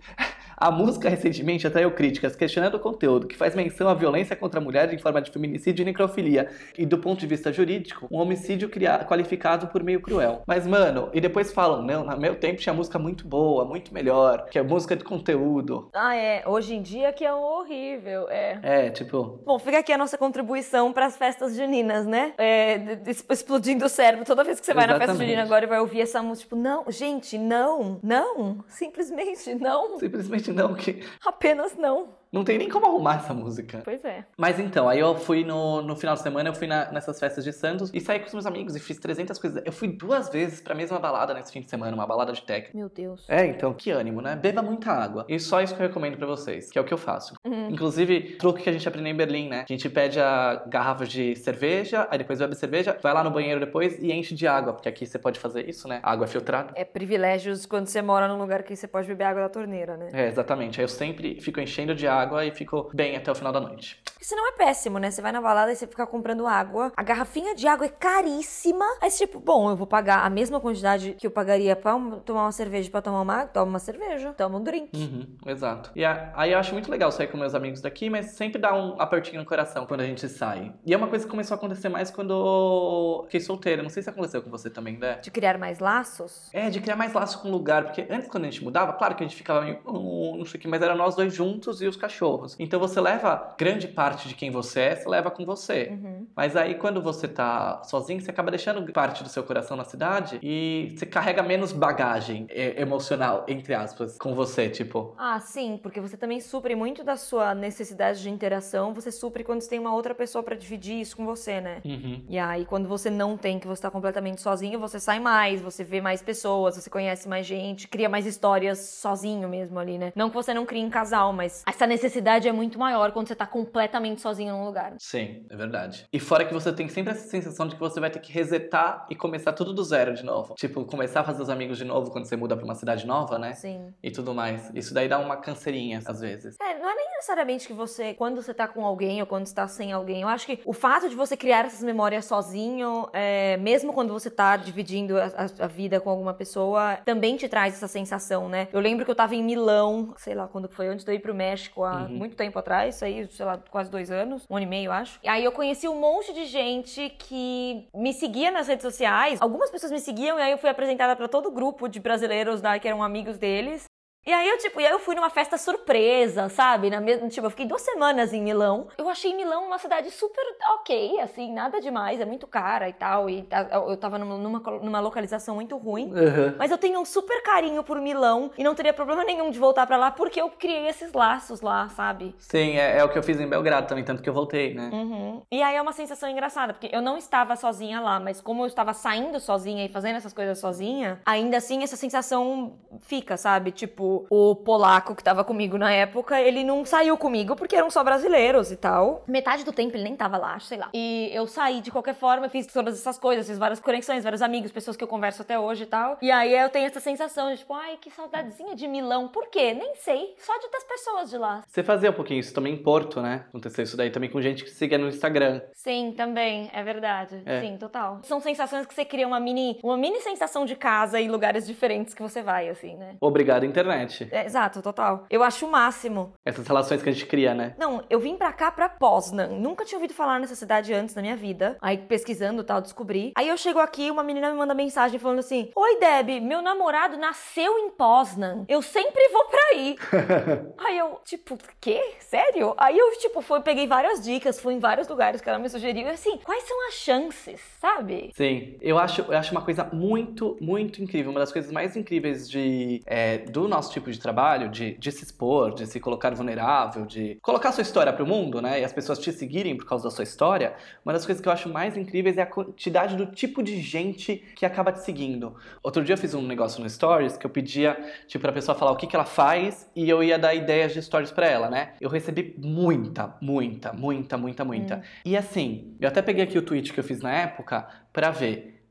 [0.65, 4.63] A música recentemente atraiu críticas questionando o conteúdo, que faz menção à violência contra a
[4.63, 6.49] mulher em forma de feminicídio e necrofilia,
[6.79, 8.71] e do ponto de vista jurídico, um homicídio
[9.07, 10.43] qualificado por meio cruel.
[10.47, 14.47] Mas, mano, e depois falam, não, no meu tempo tinha música muito boa, muito melhor,
[14.47, 15.91] que é música de conteúdo.
[15.93, 16.43] Ah, é.
[16.47, 18.31] Hoje em dia que é horrível.
[18.31, 18.59] É.
[18.63, 22.33] É, tipo, Bom, fica aqui a nossa contribuição para as festas juninas, né?
[22.39, 22.81] É,
[23.29, 24.25] explodindo o cérebro.
[24.25, 25.29] Toda vez que você vai na festa Exatamente.
[25.29, 30.54] junina agora e vai ouvir essa música, tipo, não, gente, não, não, simplesmente não, simplesmente
[30.55, 32.17] não, que apenas não.
[32.35, 33.81] Não tem nem como arrumar essa música.
[33.85, 34.25] Pois é.
[34.37, 37.45] Mas então, aí eu fui no, no final de semana, eu fui na- nessas festas
[37.45, 39.63] de Santos e saí com os meus amigos e fiz 300 coisas.
[39.65, 42.79] Eu fui duas vezes pra mesma balada nesse fim de semana, uma balada de techno.
[42.79, 43.25] Meu Deus.
[43.29, 44.37] É, então, que ânimo, né?
[44.37, 45.25] Beba muita água.
[45.29, 47.35] E só isso que eu recomendo pra vocês, que é o que eu faço.
[47.47, 47.71] Uhum.
[47.71, 49.65] Inclusive, truque que a gente aprendeu em Berlim, né?
[49.69, 53.61] A gente pede a garrafa de cerveja, aí depois bebe cerveja, vai lá no banheiro
[53.61, 56.01] depois e enche de água, porque aqui você pode fazer isso, né?
[56.03, 56.73] Água filtrada.
[56.75, 60.09] É privilégios quando você mora num lugar que você pode beber água da torneira, né?
[60.13, 60.81] É, exatamente.
[60.81, 64.01] Aí eu sempre fico enchendo de água e fico bem até o final da noite.
[64.05, 65.11] Porque senão é péssimo, né?
[65.11, 66.93] Você vai na balada e você fica comprando água.
[66.97, 68.85] A garrafinha de água é caríssima.
[69.01, 71.93] Aí você, tipo, bom, eu vou pagar a mesma quantidade que eu pagaria pra
[72.25, 73.49] tomar uma cerveja pra tomar uma água.
[73.49, 74.91] Toma uma cerveja, toma um drink.
[74.97, 75.91] Uhum, exato.
[75.95, 79.01] E aí eu acho muito legal sair com meus amigos daqui, mas sempre dá um
[79.01, 80.73] apertinho no coração quando a gente sai.
[80.87, 83.83] E é uma coisa que começou a acontecer mais quando fiquei solteira.
[83.83, 85.19] Não sei se aconteceu com você também, né?
[85.23, 86.49] De criar mais laços.
[86.53, 89.15] É, de criar mais laço com o lugar, porque antes quando a gente mudava, claro
[89.15, 91.83] que a gente ficava meio, "Hum, não sei o que, mas era nós dois juntos
[91.83, 92.14] e os cachorros.
[92.59, 95.89] Então você leva grande parte de quem você é, você leva com você.
[95.91, 96.27] Uhum.
[96.37, 100.39] Mas aí quando você tá sozinho, você acaba deixando parte do seu coração na cidade
[100.43, 105.15] e você carrega menos bagagem é, emocional, entre aspas, com você, tipo.
[105.19, 108.95] Ah, sim, porque você também supre muito da sua necessidade de interação.
[108.95, 111.81] Você supre quando você tem uma outra pessoa pra dividir isso com você, né?
[111.85, 112.23] Uhum.
[112.29, 115.85] E aí, quando você não tem, que você tá completamente sozinho, você sai mais, você
[115.85, 120.13] vê mais pessoas, você conhece mais gente, cria mais histórias sozinho mesmo ali, né?
[120.15, 123.35] Não que você não crie em casal, mas essa necessidade é muito maior quando você
[123.35, 124.95] tá completamente sozinho num lugar.
[124.99, 126.07] Sim, é verdade.
[126.13, 129.07] E fora que você tem sempre essa sensação de que você vai ter que resetar
[129.11, 130.55] e começar tudo do zero de novo.
[130.55, 133.39] Tipo, começar a fazer os amigos de novo quando você muda pra uma cidade nova,
[133.39, 133.55] né?
[133.55, 133.93] Sim.
[134.03, 134.71] E tudo mais.
[134.75, 136.57] Isso daí dá uma canseirinha, às vezes.
[136.61, 139.55] É, não é nem necessariamente que você, quando você tá com alguém ou quando você
[139.55, 143.57] tá sem alguém, eu acho que o fato de você criar essas memórias sozinho, é,
[143.59, 147.75] mesmo quando você tá dividindo a, a- a vida com alguma pessoa, também te traz
[147.75, 148.69] essa sensação, né?
[148.73, 151.21] Eu lembro que eu tava em Milão, sei lá quando foi, antes de eu ir
[151.21, 152.09] pro México, há Uhum.
[152.09, 155.19] muito tempo atrás, isso aí, sei lá, quase dois anos, um ano e meio, acho.
[155.23, 159.41] E aí eu conheci um monte de gente que me seguia nas redes sociais.
[159.41, 162.61] Algumas pessoas me seguiam e aí eu fui apresentada pra todo o grupo de brasileiros
[162.63, 163.85] lá que eram amigos deles.
[164.27, 166.89] E aí eu, tipo, e aí eu fui numa festa surpresa, sabe?
[166.89, 168.89] Na mesma, tipo, eu fiquei duas semanas em Milão.
[168.97, 170.43] Eu achei Milão uma cidade super
[170.77, 173.29] ok, assim, nada demais, é muito cara e tal.
[173.29, 176.07] E tá- eu tava numa, numa, localização muito ruim.
[176.07, 176.55] Uhum.
[176.59, 179.87] Mas eu tenho um super carinho por Milão e não teria problema nenhum de voltar
[179.87, 182.35] pra lá porque eu criei esses laços lá, sabe?
[182.39, 184.89] Sim, é, é o que eu fiz em Belgrado também, tanto que eu voltei, né?
[184.91, 185.43] Uhum.
[185.51, 188.67] E aí é uma sensação engraçada, porque eu não estava sozinha lá, mas como eu
[188.67, 193.71] estava saindo sozinha e fazendo essas coisas sozinha, ainda assim essa sensação fica, sabe?
[193.71, 198.05] Tipo, o polaco que tava comigo na época, ele não saiu comigo porque eram só
[198.05, 199.23] brasileiros e tal.
[199.27, 200.91] Metade do tempo ele nem tava lá, sei lá.
[200.93, 204.71] E eu saí de qualquer forma, fiz todas essas coisas, fiz várias conexões, vários amigos,
[204.71, 206.19] pessoas que eu converso até hoje e tal.
[206.21, 209.29] E aí eu tenho essa sensação de tipo, ai, que saudadezinha de Milão.
[209.29, 209.73] Por quê?
[209.73, 210.35] Nem sei.
[210.39, 211.63] Só de das pessoas de lá.
[211.67, 213.45] Você fazia um pouquinho isso também em Porto, né?
[213.49, 215.63] Aconteceu isso daí também com gente que seguia no Instagram.
[215.73, 217.43] Sim, também, é verdade.
[217.47, 217.61] É.
[217.61, 218.21] Sim, total.
[218.25, 222.13] São sensações que você cria uma mini, uma mini sensação de casa em lugares diferentes
[222.13, 223.17] que você vai, assim, né?
[223.21, 224.04] Obrigado, internet.
[224.31, 225.27] É, exato, total.
[225.31, 226.33] Eu acho o máximo.
[226.45, 227.75] Essas relações que a gente cria, né?
[227.79, 229.49] Não, eu vim pra cá, pra Poznan.
[229.49, 231.77] Nunca tinha ouvido falar nessa cidade antes na minha vida.
[231.81, 233.33] Aí, pesquisando e tal, descobri.
[233.37, 237.17] Aí eu chego aqui, uma menina me manda mensagem falando assim: Oi, Deb, meu namorado
[237.17, 238.65] nasceu em Poznan.
[238.69, 239.97] Eu sempre vou pra aí.
[240.79, 242.01] Aí eu, tipo, quê?
[242.21, 242.75] Sério?
[242.77, 246.07] Aí eu, tipo, fui, peguei várias dicas, fui em vários lugares que ela me sugeriu.
[246.07, 248.31] E assim, quais são as chances, sabe?
[248.35, 251.31] Sim, eu acho, eu acho uma coisa muito, muito incrível.
[251.31, 255.25] Uma das coisas mais incríveis de, é, do nosso tipo de trabalho, de, de se
[255.25, 258.81] expor, de se colocar vulnerável, de colocar sua história pro mundo, né?
[258.81, 260.75] E as pessoas te seguirem por causa da sua história.
[261.05, 264.37] Uma das coisas que eu acho mais incríveis é a quantidade do tipo de gente
[264.55, 265.55] que acaba te seguindo.
[265.83, 268.91] Outro dia eu fiz um negócio no Stories que eu pedia, tipo, pra pessoa falar
[268.91, 271.95] o que, que ela faz e eu ia dar ideias de stories pra ela, né?
[272.01, 275.03] Eu recebi muita, muita, muita, muita, muita.
[275.25, 278.83] E assim, eu até peguei aqui o tweet que eu fiz na época pra ver.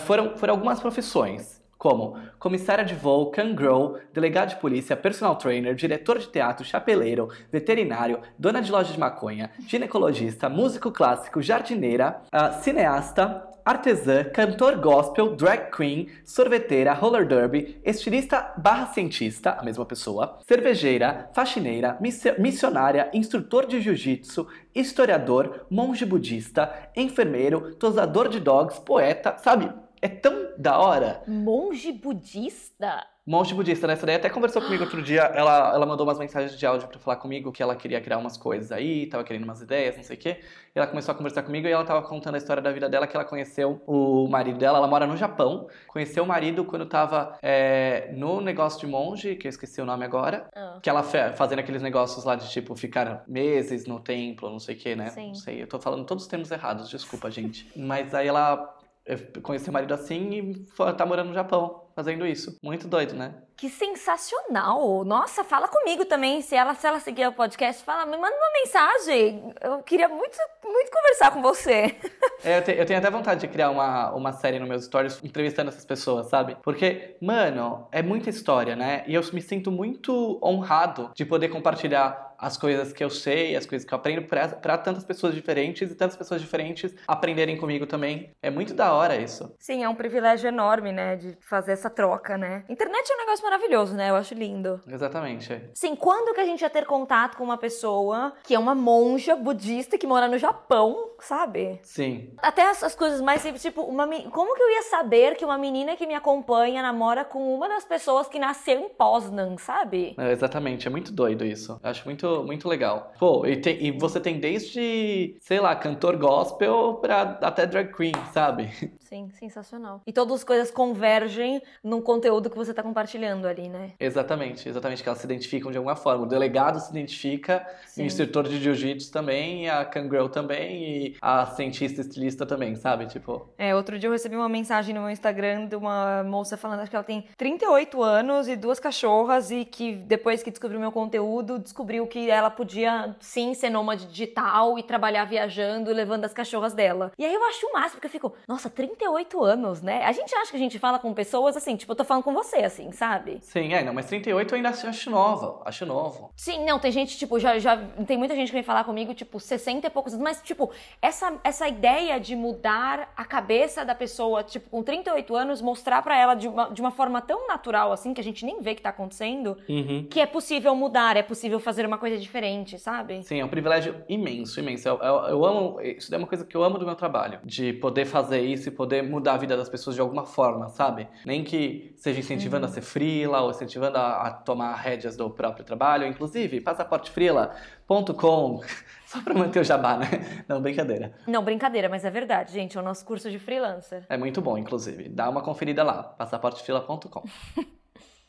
[0.00, 6.18] Foram, foram algumas profissões, como comissária de voo, cangrow, delegado de polícia, personal trainer, diretor
[6.18, 13.44] de teatro, chapeleiro, veterinário, dona de loja de maconha, ginecologista, músico clássico, jardineira, ah, cineasta,
[13.64, 21.30] artesã, cantor gospel, drag queen, sorveteira, roller derby, estilista barra cientista, a mesma pessoa, cervejeira,
[21.34, 29.70] faxineira, missi- missionária, instrutor de jiu-jitsu, historiador, monge budista, enfermeiro, tosador de dogs, poeta, sabe?
[30.00, 31.22] É tão da hora.
[31.26, 33.06] Monge budista?
[33.28, 33.92] Monge budista, né?
[33.92, 35.20] Essa daí até conversou comigo outro dia.
[35.20, 38.38] Ela, ela mandou umas mensagens de áudio pra falar comigo que ela queria criar umas
[38.38, 40.40] coisas aí, tava querendo umas ideias, não sei o quê.
[40.74, 43.06] E ela começou a conversar comigo e ela tava contando a história da vida dela,
[43.06, 44.78] que ela conheceu o marido dela.
[44.78, 45.68] Ela mora no Japão.
[45.88, 50.06] Conheceu o marido quando tava é, no negócio de monge, que eu esqueci o nome
[50.06, 50.48] agora.
[50.56, 50.78] Ah.
[50.82, 54.78] Que ela fazendo aqueles negócios lá de tipo ficar meses no templo, não sei o
[54.78, 55.10] que, né?
[55.10, 55.28] Sim.
[55.28, 57.70] Não sei, eu tô falando todos os termos errados, desculpa, gente.
[57.76, 58.77] Mas aí ela
[59.08, 60.66] eh, conheceu o marido assim e
[60.96, 62.56] tá morando no Japão, fazendo isso.
[62.62, 63.42] Muito doido, né?
[63.58, 65.04] Que sensacional!
[65.04, 66.40] Nossa, fala comigo também.
[66.42, 69.52] Se ela, se ela seguir o podcast, fala, me manda uma mensagem.
[69.60, 71.94] Eu queria muito, muito conversar com você.
[72.44, 75.18] É, eu, te- eu tenho até vontade de criar uma, uma série nos meus stories
[75.24, 76.56] entrevistando essas pessoas, sabe?
[76.62, 79.02] Porque, mano, é muita história, né?
[79.08, 83.66] E eu me sinto muito honrado de poder compartilhar as coisas que eu sei, as
[83.66, 88.30] coisas que eu aprendo pra tantas pessoas diferentes e tantas pessoas diferentes aprenderem comigo também.
[88.40, 89.52] É muito da hora isso.
[89.58, 92.64] Sim, é um privilégio enorme, né, de fazer essa troca, né?
[92.68, 94.10] Internet é um negócio maravilhoso, né?
[94.10, 94.80] Eu acho lindo.
[94.86, 95.70] Exatamente.
[95.74, 99.34] Sim, quando que a gente ia ter contato com uma pessoa que é uma monja
[99.34, 101.80] budista que mora no Japão, sabe?
[101.82, 102.30] Sim.
[102.38, 105.56] Até as, as coisas mais simples, tipo, uma, como que eu ia saber que uma
[105.58, 110.14] menina que me acompanha namora com uma das pessoas que nasceu em Poznan, sabe?
[110.18, 111.80] É, exatamente, é muito doido isso.
[111.82, 113.12] Eu acho muito, muito legal.
[113.18, 118.12] Pô, e, tem- e você tem desde, sei lá, cantor gospel pra até drag queen,
[118.32, 118.68] sabe?
[119.08, 120.02] Sim, sensacional.
[120.06, 123.92] E todas as coisas convergem num conteúdo que você está compartilhando ali, né?
[123.98, 126.24] Exatamente, exatamente, que elas se identificam de alguma forma.
[126.24, 128.02] O delegado se identifica, Sim.
[128.02, 133.06] o instrutor de jiu-jitsu também, a Kangirl também, e a cientista estilista também, sabe?
[133.06, 133.48] Tipo.
[133.56, 136.94] É, outro dia eu recebi uma mensagem no meu Instagram de uma moça falando que
[136.94, 142.06] ela tem 38 anos e duas cachorras, e que depois que descobriu meu conteúdo, descobriu
[142.06, 147.10] que ela podia sim ser nômade digital e trabalhar viajando, levando as cachorras dela.
[147.18, 148.97] E aí eu acho o máximo, porque eu fico, nossa, 38
[149.42, 150.04] anos, né?
[150.04, 152.32] A gente acha que a gente fala com pessoas assim, tipo, eu tô falando com
[152.32, 153.38] você, assim, sabe?
[153.42, 156.30] Sim, é, não, mas 38 eu ainda acho novo, acho novo.
[156.36, 159.38] Sim, não, tem gente, tipo, já, já tem muita gente que vem falar comigo, tipo,
[159.38, 164.42] 60 e poucos anos, mas, tipo, essa, essa ideia de mudar a cabeça da pessoa,
[164.42, 168.12] tipo, com 38 anos, mostrar para ela de uma, de uma forma tão natural, assim,
[168.14, 170.06] que a gente nem vê que tá acontecendo, uhum.
[170.10, 173.22] que é possível mudar, é possível fazer uma coisa diferente, sabe?
[173.22, 174.88] Sim, é um privilégio imenso, imenso.
[174.88, 177.72] Eu, eu, eu amo, isso é uma coisa que eu amo do meu trabalho, de
[177.74, 181.08] poder fazer isso e poder mudar a vida das pessoas de alguma forma, sabe?
[181.24, 182.70] Nem que seja incentivando uhum.
[182.70, 186.06] a ser frila ou incentivando a, a tomar rédeas do próprio trabalho.
[186.06, 188.60] Inclusive, passaportefrila.com
[189.06, 190.44] só para manter o jabá, né?
[190.48, 191.12] Não, brincadeira.
[191.26, 192.76] Não, brincadeira, mas é verdade, gente.
[192.76, 194.04] É o nosso curso de freelancer.
[194.08, 195.08] É muito bom, inclusive.
[195.08, 197.24] Dá uma conferida lá, passaportefrila.com.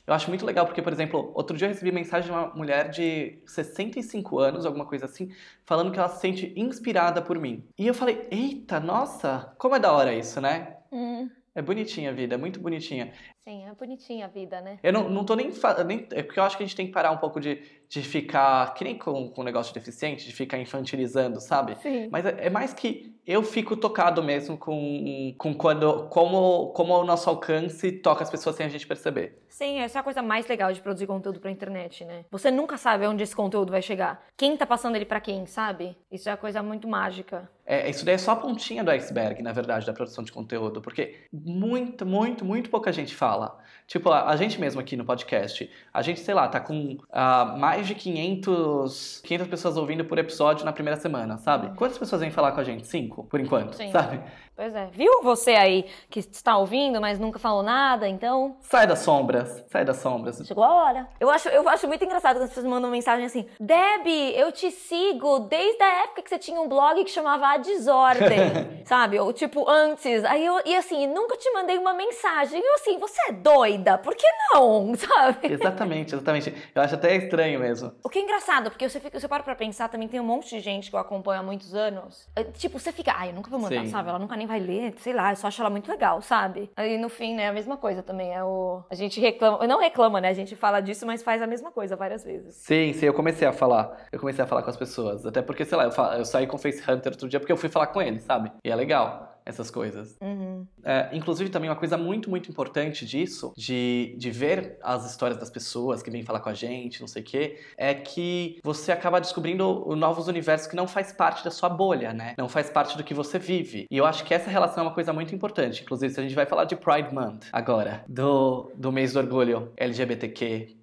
[0.10, 2.90] Eu acho muito legal porque, por exemplo, outro dia eu recebi mensagem de uma mulher
[2.90, 5.30] de 65 anos, alguma coisa assim,
[5.64, 7.64] falando que ela se sente inspirada por mim.
[7.78, 10.78] E eu falei, eita, nossa, como é da hora isso, né?
[10.92, 11.30] Hum.
[11.54, 13.14] É bonitinha a vida, é muito bonitinha.
[13.44, 14.80] Sim, é bonitinha a vida, né?
[14.82, 15.52] Eu não, não tô nem,
[15.86, 16.08] nem.
[16.12, 18.74] É porque eu acho que a gente tem que parar um pouco de, de ficar.
[18.74, 21.76] Que nem com, com negócio de deficiente, de ficar infantilizando, sabe?
[21.76, 22.08] Sim.
[22.12, 27.04] Mas é, é mais que eu fico tocado mesmo com, com quando, como, como o
[27.04, 29.44] nosso alcance toca as pessoas sem a gente perceber.
[29.48, 32.26] Sim, essa é a coisa mais legal de produzir conteúdo pra internet, né?
[32.32, 34.26] Você nunca sabe onde esse conteúdo vai chegar.
[34.36, 35.96] Quem tá passando ele para quem, sabe?
[36.12, 37.48] Isso é uma coisa muito mágica.
[37.72, 40.82] É, isso daí é só a pontinha do iceberg, na verdade, da produção de conteúdo,
[40.82, 43.60] porque muito, muito, muito pouca gente fala.
[43.86, 47.60] Tipo, a, a gente mesmo aqui no podcast, a gente, sei lá, tá com uh,
[47.60, 51.76] mais de 500, 500 pessoas ouvindo por episódio na primeira semana, sabe?
[51.78, 52.88] Quantas pessoas vêm falar com a gente?
[52.88, 53.92] Cinco, por enquanto, Sim.
[53.92, 54.20] sabe?
[54.60, 54.88] Pois é.
[54.92, 58.58] Viu você aí que está ouvindo, mas nunca falou nada, então.
[58.60, 60.46] Sai das sombras, sai das sombras.
[60.46, 61.08] Chegou a hora.
[61.18, 64.70] Eu acho, eu acho muito engraçado quando as pessoas mandam mensagem assim: Deb, eu te
[64.70, 69.18] sigo desde a época que você tinha um blog que chamava A Desordem, sabe?
[69.18, 70.26] Ou tipo, antes.
[70.26, 72.60] Aí eu, e assim, nunca te mandei uma mensagem.
[72.60, 73.98] E eu assim, você é doida?
[73.98, 74.94] Por que não?
[75.00, 75.54] Sabe?
[75.54, 76.54] Exatamente, exatamente.
[76.76, 77.94] Eu acho até estranho mesmo.
[78.04, 80.50] O que é engraçado, porque você, fica, você para pra pensar, também tem um monte
[80.50, 82.28] de gente que eu acompanho há muitos anos.
[82.56, 83.92] Tipo, você fica, ai, eu nunca vou mandar, Sim.
[83.92, 84.10] sabe?
[84.10, 86.72] Ela nunca nem vai ler, sei lá, eu só acho ela muito legal, sabe?
[86.76, 88.34] Aí no fim, né, a mesma coisa também.
[88.34, 88.84] É o...
[88.90, 90.30] A gente reclama, não reclama, né?
[90.30, 92.56] A gente fala disso, mas faz a mesma coisa várias vezes.
[92.56, 94.08] Sim, sim, eu comecei a falar.
[94.12, 95.24] Eu comecei a falar com as pessoas.
[95.24, 97.58] Até porque, sei lá, eu, eu saí com o Face Hunter outro dia porque eu
[97.58, 98.52] fui falar com ele, sabe?
[98.66, 100.16] E é legal essas coisas.
[100.22, 100.66] Uhum.
[100.84, 105.50] É, inclusive, também uma coisa muito, muito importante disso, de, de ver as histórias das
[105.50, 109.20] pessoas que vêm falar com a gente, não sei o quê, é que você acaba
[109.20, 112.36] descobrindo novos universos que não faz parte da sua bolha, né?
[112.38, 113.88] Não faz parte do que você vive.
[113.90, 115.82] E eu acho que essa relação é uma coisa muito importante.
[115.82, 119.72] Inclusive, se a gente vai falar de Pride Month agora, do, do mês do orgulho
[119.76, 120.78] LGBTQ+,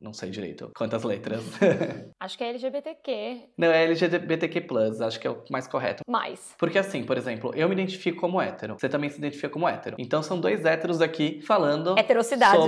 [0.00, 1.42] não sei direito quantas letras.
[2.20, 3.40] acho que é LGBTQ.
[3.56, 4.66] Não, é LGBTQ+,
[5.00, 6.02] acho que é o mais correto.
[6.08, 6.54] Mais.
[6.58, 8.76] Porque assim, por exemplo, eu me identifico identifico como hétero.
[8.78, 9.96] Você também se identifica como hétero.
[9.98, 11.94] Então são dois héteros aqui falando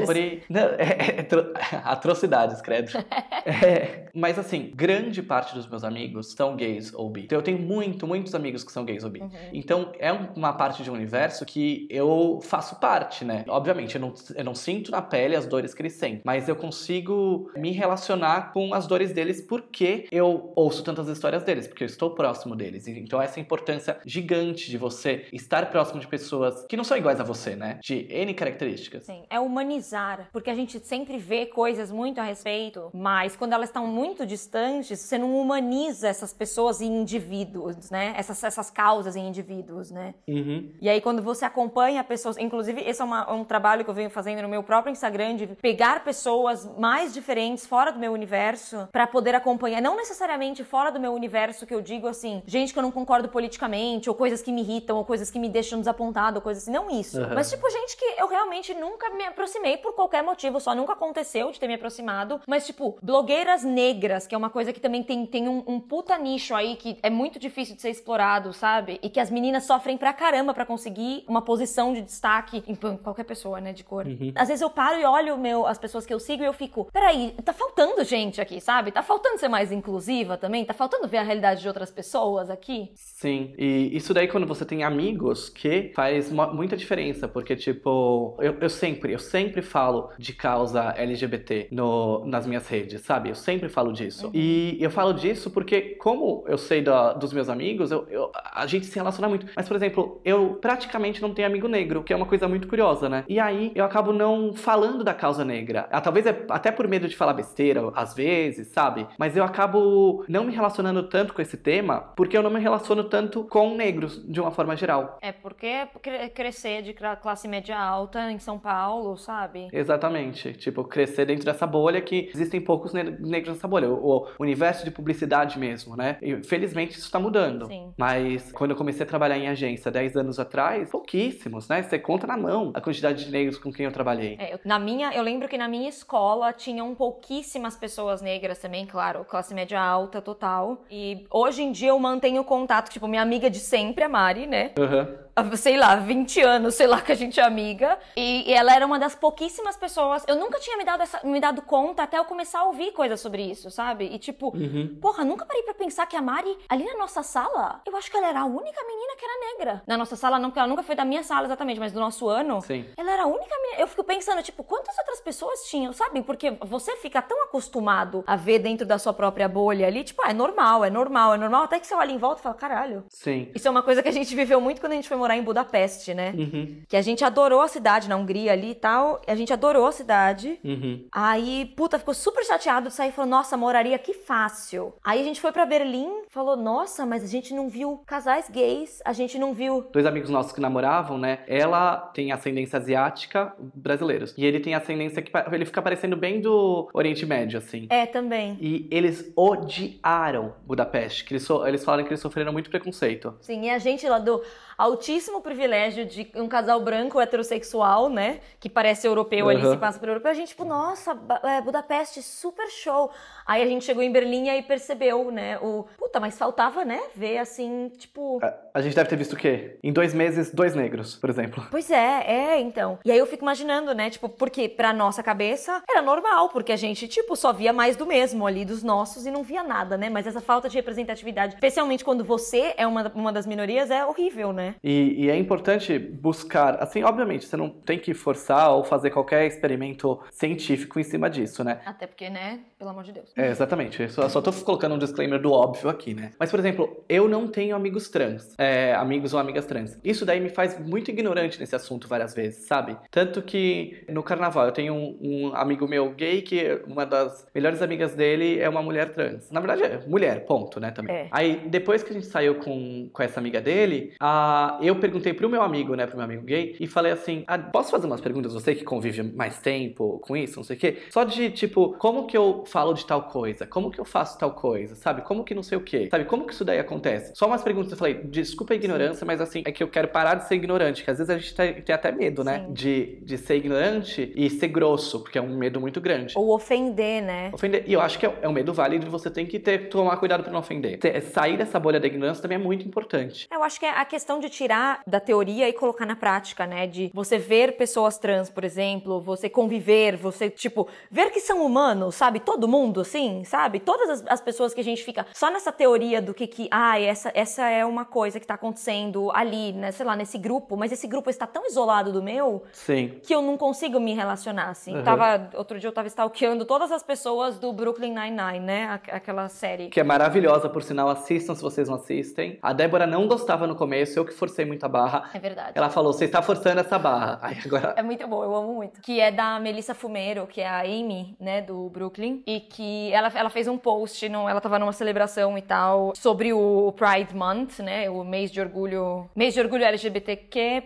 [0.06, 1.26] sobre Não, é, é,
[1.84, 2.92] atrocidades, credo.
[3.44, 7.24] é, mas assim, grande parte dos meus amigos são gays ou bi.
[7.24, 9.20] Então eu tenho muito, muitos amigos que são gays ou bi.
[9.20, 9.30] Uhum.
[9.52, 13.44] Então é uma parte de um universo que eu faço parte, né?
[13.48, 16.56] Obviamente, eu não, eu não sinto na pele as dores que eles sentem, mas eu
[16.56, 21.86] consigo me relacionar com as dores deles porque eu ouço tantas histórias deles, porque eu
[21.86, 22.86] estou próximo deles.
[22.86, 27.24] Então essa importância gigante de você estar próximo de pessoas que não são iguais a
[27.24, 27.78] você, né?
[27.82, 29.04] De N características.
[29.04, 33.68] Sim, é humanizar, porque a gente sempre vê coisas muito a respeito, mas quando elas
[33.68, 38.14] estão muito distantes, você não humaniza essas pessoas em indivíduos, né?
[38.16, 40.14] Essas, essas causas em indivíduos, né?
[40.26, 40.70] Uhum.
[40.80, 44.10] E aí quando você acompanha pessoas, inclusive esse é uma, um trabalho que eu venho
[44.10, 49.06] fazendo no meu próprio Instagram de pegar pessoas mais diferentes fora do meu universo para
[49.06, 52.82] poder acompanhar, não necessariamente fora do meu universo que eu digo assim, gente que eu
[52.82, 56.62] não concordo politicamente ou coisas que me irritam ou coisas que me deixam desapontado, coisas
[56.62, 56.72] assim.
[56.72, 57.20] Não isso.
[57.20, 57.34] Uhum.
[57.34, 60.60] Mas, tipo, gente que eu realmente nunca me aproximei por qualquer motivo.
[60.60, 62.40] Só nunca aconteceu de ter me aproximado.
[62.46, 66.16] Mas, tipo, blogueiras negras, que é uma coisa que também tem, tem um, um puta
[66.18, 68.98] nicho aí que é muito difícil de ser explorado, sabe?
[69.02, 73.24] E que as meninas sofrem pra caramba para conseguir uma posição de destaque em qualquer
[73.24, 74.06] pessoa, né, de cor.
[74.06, 74.32] Uhum.
[74.34, 76.88] Às vezes eu paro e olho meu, as pessoas que eu sigo e eu fico,
[76.92, 78.92] peraí, tá faltando gente aqui, sabe?
[78.92, 80.64] Tá faltando ser mais inclusiva também?
[80.64, 82.92] Tá faltando ver a realidade de outras pessoas aqui?
[82.94, 88.56] Sim, e isso daí quando você tem amigos que faz muita diferença, porque, tipo, eu,
[88.60, 93.28] eu sempre, eu sempre falo de causa LGBT no, nas minhas redes, sabe?
[93.28, 94.26] Eu sempre falo disso.
[94.26, 94.32] Uhum.
[94.34, 98.66] E eu falo disso porque, como eu sei da, dos meus amigos, eu, eu, a
[98.66, 99.46] gente se relaciona muito.
[99.56, 103.08] Mas, por exemplo, eu praticamente não tenho amigo negro, que é uma coisa muito curiosa,
[103.08, 103.24] né?
[103.28, 105.88] E aí eu acabo não falando da causa negra.
[105.90, 109.06] Ah, talvez é até por medo de falar besteira, às vezes, sabe?
[109.18, 113.04] Mas eu acabo não me relacionando tanto com esse tema porque eu não me relaciono
[113.04, 114.83] tanto com negros, de uma forma geral.
[115.20, 115.86] É porque
[116.34, 119.68] crescer de classe média alta em São Paulo, sabe?
[119.72, 120.52] Exatamente.
[120.54, 123.88] Tipo, crescer dentro dessa bolha que existem poucos negros nessa bolha.
[123.88, 126.18] O universo de publicidade mesmo, né?
[126.20, 127.66] E felizmente isso tá mudando.
[127.66, 127.92] Sim.
[127.96, 131.82] Mas quando eu comecei a trabalhar em agência 10 anos atrás, pouquíssimos, né?
[131.82, 134.36] Você conta na mão a quantidade de negros com quem eu trabalhei.
[134.38, 138.86] É, eu, na minha, eu lembro que na minha escola tinham pouquíssimas pessoas negras também,
[138.86, 140.82] claro, classe média alta total.
[140.90, 144.70] E hoje em dia eu mantenho contato, tipo, minha amiga de sempre, a Mari, né?
[144.78, 145.24] Uhum
[145.56, 147.98] sei lá, 20 anos, sei lá, que a gente é amiga.
[148.16, 150.24] E, e, ela era uma das pouquíssimas pessoas.
[150.28, 153.20] Eu nunca tinha me dado, essa, me dado conta até eu começar a ouvir coisas
[153.20, 154.04] sobre isso, sabe?
[154.04, 154.96] E tipo, uhum.
[155.00, 158.16] porra, nunca parei pra pensar que a Mari, ali na nossa sala, eu acho que
[158.16, 159.82] ela era a única menina que era negra.
[159.86, 162.28] Na nossa sala, não, porque ela nunca foi da minha sala exatamente, mas do nosso
[162.28, 162.60] ano.
[162.60, 162.84] Sim.
[162.96, 163.80] Ela era a única menina.
[163.80, 166.22] Eu fico pensando, tipo, quantas outras pessoas tinham, sabe?
[166.22, 170.30] Porque você fica tão acostumado a ver dentro da sua própria bolha ali, tipo, ah,
[170.30, 171.64] é normal, é normal, é normal.
[171.64, 173.04] Até que você olha em volta e fala, caralho.
[173.08, 173.50] Sim.
[173.54, 175.42] Isso é uma coisa que a gente viveu muito quando a gente foi morar em
[175.42, 176.34] Budapeste, né?
[176.36, 176.82] Uhum.
[176.88, 179.20] Que a gente adorou a cidade na Hungria ali e tal.
[179.26, 180.58] A gente adorou a cidade.
[180.64, 181.06] Uhum.
[181.12, 184.94] Aí, puta, ficou super chateado de sair e falou: Nossa, moraria que fácil.
[185.04, 189.00] Aí a gente foi para Berlim, falou: Nossa, mas a gente não viu casais gays,
[189.04, 189.86] a gente não viu.
[189.92, 191.40] Dois amigos nossos que namoravam, né?
[191.46, 194.34] Ela tem ascendência asiática, brasileiros.
[194.36, 197.86] E ele tem ascendência que ele fica parecendo bem do Oriente Médio, assim.
[197.90, 198.56] É, também.
[198.60, 201.24] E eles odiaram Budapeste.
[201.24, 201.66] Que eles, so...
[201.66, 203.34] eles falaram que eles sofreram muito preconceito.
[203.40, 204.42] Sim, e a gente lá do
[204.76, 208.40] altíssimo privilégio de um casal branco heterossexual, né?
[208.58, 209.50] Que parece europeu uhum.
[209.50, 210.30] ali, se passa por europeu.
[210.30, 213.10] A gente, tipo, nossa, é, Budapeste, super show.
[213.46, 215.58] Aí a gente chegou em Berlim e percebeu, né?
[215.58, 215.86] O.
[215.96, 217.00] Puta, mas faltava, né?
[217.14, 218.38] Ver assim, tipo.
[218.42, 219.76] A, a gente deve ter visto o quê?
[219.84, 221.64] Em dois meses, dois negros, por exemplo.
[221.70, 222.98] Pois é, é, então.
[223.04, 224.10] E aí eu fico imaginando, né?
[224.10, 228.04] Tipo, porque pra nossa cabeça era normal, porque a gente, tipo, só via mais do
[228.04, 230.10] mesmo ali, dos nossos, e não via nada, né?
[230.10, 234.52] Mas essa falta de representatividade, especialmente quando você é uma, uma das minorias, é horrível,
[234.52, 234.74] né?
[234.82, 239.46] E, e, é importante buscar, assim, obviamente, você não tem que forçar ou fazer qualquer
[239.46, 241.80] experimento científico em cima disso, né?
[241.86, 242.58] Até porque, né?
[242.84, 243.32] Pelo amor de Deus.
[243.34, 244.02] É, exatamente.
[244.02, 246.32] Eu só, só tô colocando um disclaimer do óbvio aqui, né?
[246.38, 249.98] Mas, por exemplo, eu não tenho amigos trans, é, amigos ou amigas trans.
[250.04, 252.94] Isso daí me faz muito ignorante nesse assunto várias vezes, sabe?
[253.10, 257.80] Tanto que no carnaval eu tenho um, um amigo meu gay que uma das melhores
[257.80, 259.50] amigas dele é uma mulher trans.
[259.50, 260.90] Na verdade, é mulher, ponto, né?
[260.90, 261.16] Também.
[261.16, 261.28] É.
[261.30, 265.48] Aí, depois que a gente saiu com, com essa amiga dele, a eu perguntei pro
[265.48, 268.52] meu amigo, né, pro meu amigo gay, e falei assim: ah, posso fazer umas perguntas?
[268.52, 270.98] Você que convive mais tempo com isso, não sei o quê.
[271.08, 273.64] Só de tipo, como que eu falo de tal coisa?
[273.68, 274.96] Como que eu faço tal coisa?
[274.96, 275.22] Sabe?
[275.22, 276.08] Como que não sei o quê?
[276.10, 276.24] Sabe?
[276.24, 277.30] Como que isso daí acontece?
[277.36, 277.92] Só umas perguntas.
[277.92, 281.04] Eu falei: desculpa a ignorância, mas assim, é que eu quero parar de ser ignorante.
[281.04, 282.66] Que às vezes a gente tem, tem até medo, né?
[282.68, 286.34] De, de ser ignorante e ser grosso, porque é um medo muito grande.
[286.36, 287.52] Ou ofender, né?
[287.54, 287.84] Ofender.
[287.86, 290.16] E eu acho que é, é um medo válido e você tem que ter, tomar
[290.16, 290.98] cuidado pra não ofender.
[291.32, 293.46] Sair dessa bolha da ignorância também é muito importante.
[293.52, 296.88] Eu acho que é a questão de tirar da teoria e colocar na prática, né?
[296.88, 302.16] De você ver pessoas trans, por exemplo, você conviver, você, tipo, ver que são humanos,
[302.16, 302.40] sabe?
[302.40, 303.80] Todo mundo, assim, sabe?
[303.80, 307.00] Todas as, as pessoas que a gente fica só nessa teoria do que que, ah,
[307.00, 309.90] essa, essa é uma coisa que tá acontecendo ali, né?
[309.90, 313.18] Sei lá, nesse grupo, mas esse grupo está tão isolado do meu Sim.
[313.22, 314.96] que eu não consigo me relacionar, assim.
[314.96, 315.02] Uhum.
[315.02, 319.00] Tava, outro dia eu tava stalkeando todas as pessoas do Brooklyn Nine-Nine, né?
[319.10, 319.88] Aquela série.
[319.88, 322.58] Que é maravilhosa, por sinal, assistam se vocês não assistem.
[322.62, 325.30] A Débora não gostava no começo, eu que forcei muito muita barra.
[325.32, 325.72] É verdade.
[325.74, 327.38] Ela falou: você está forçando essa barra.
[327.40, 327.94] Aí agora.
[327.96, 329.00] É muito bom, eu amo muito.
[329.00, 332.42] Que é da Melissa Fumero, que é a Amy, né, do Brooklyn.
[332.46, 336.52] E que ela, ela fez um post, no, ela tava numa celebração e tal, sobre
[336.52, 338.08] o Pride Month, né?
[338.10, 339.28] O mês de orgulho.
[339.34, 340.82] Mês de orgulho LGBTQ.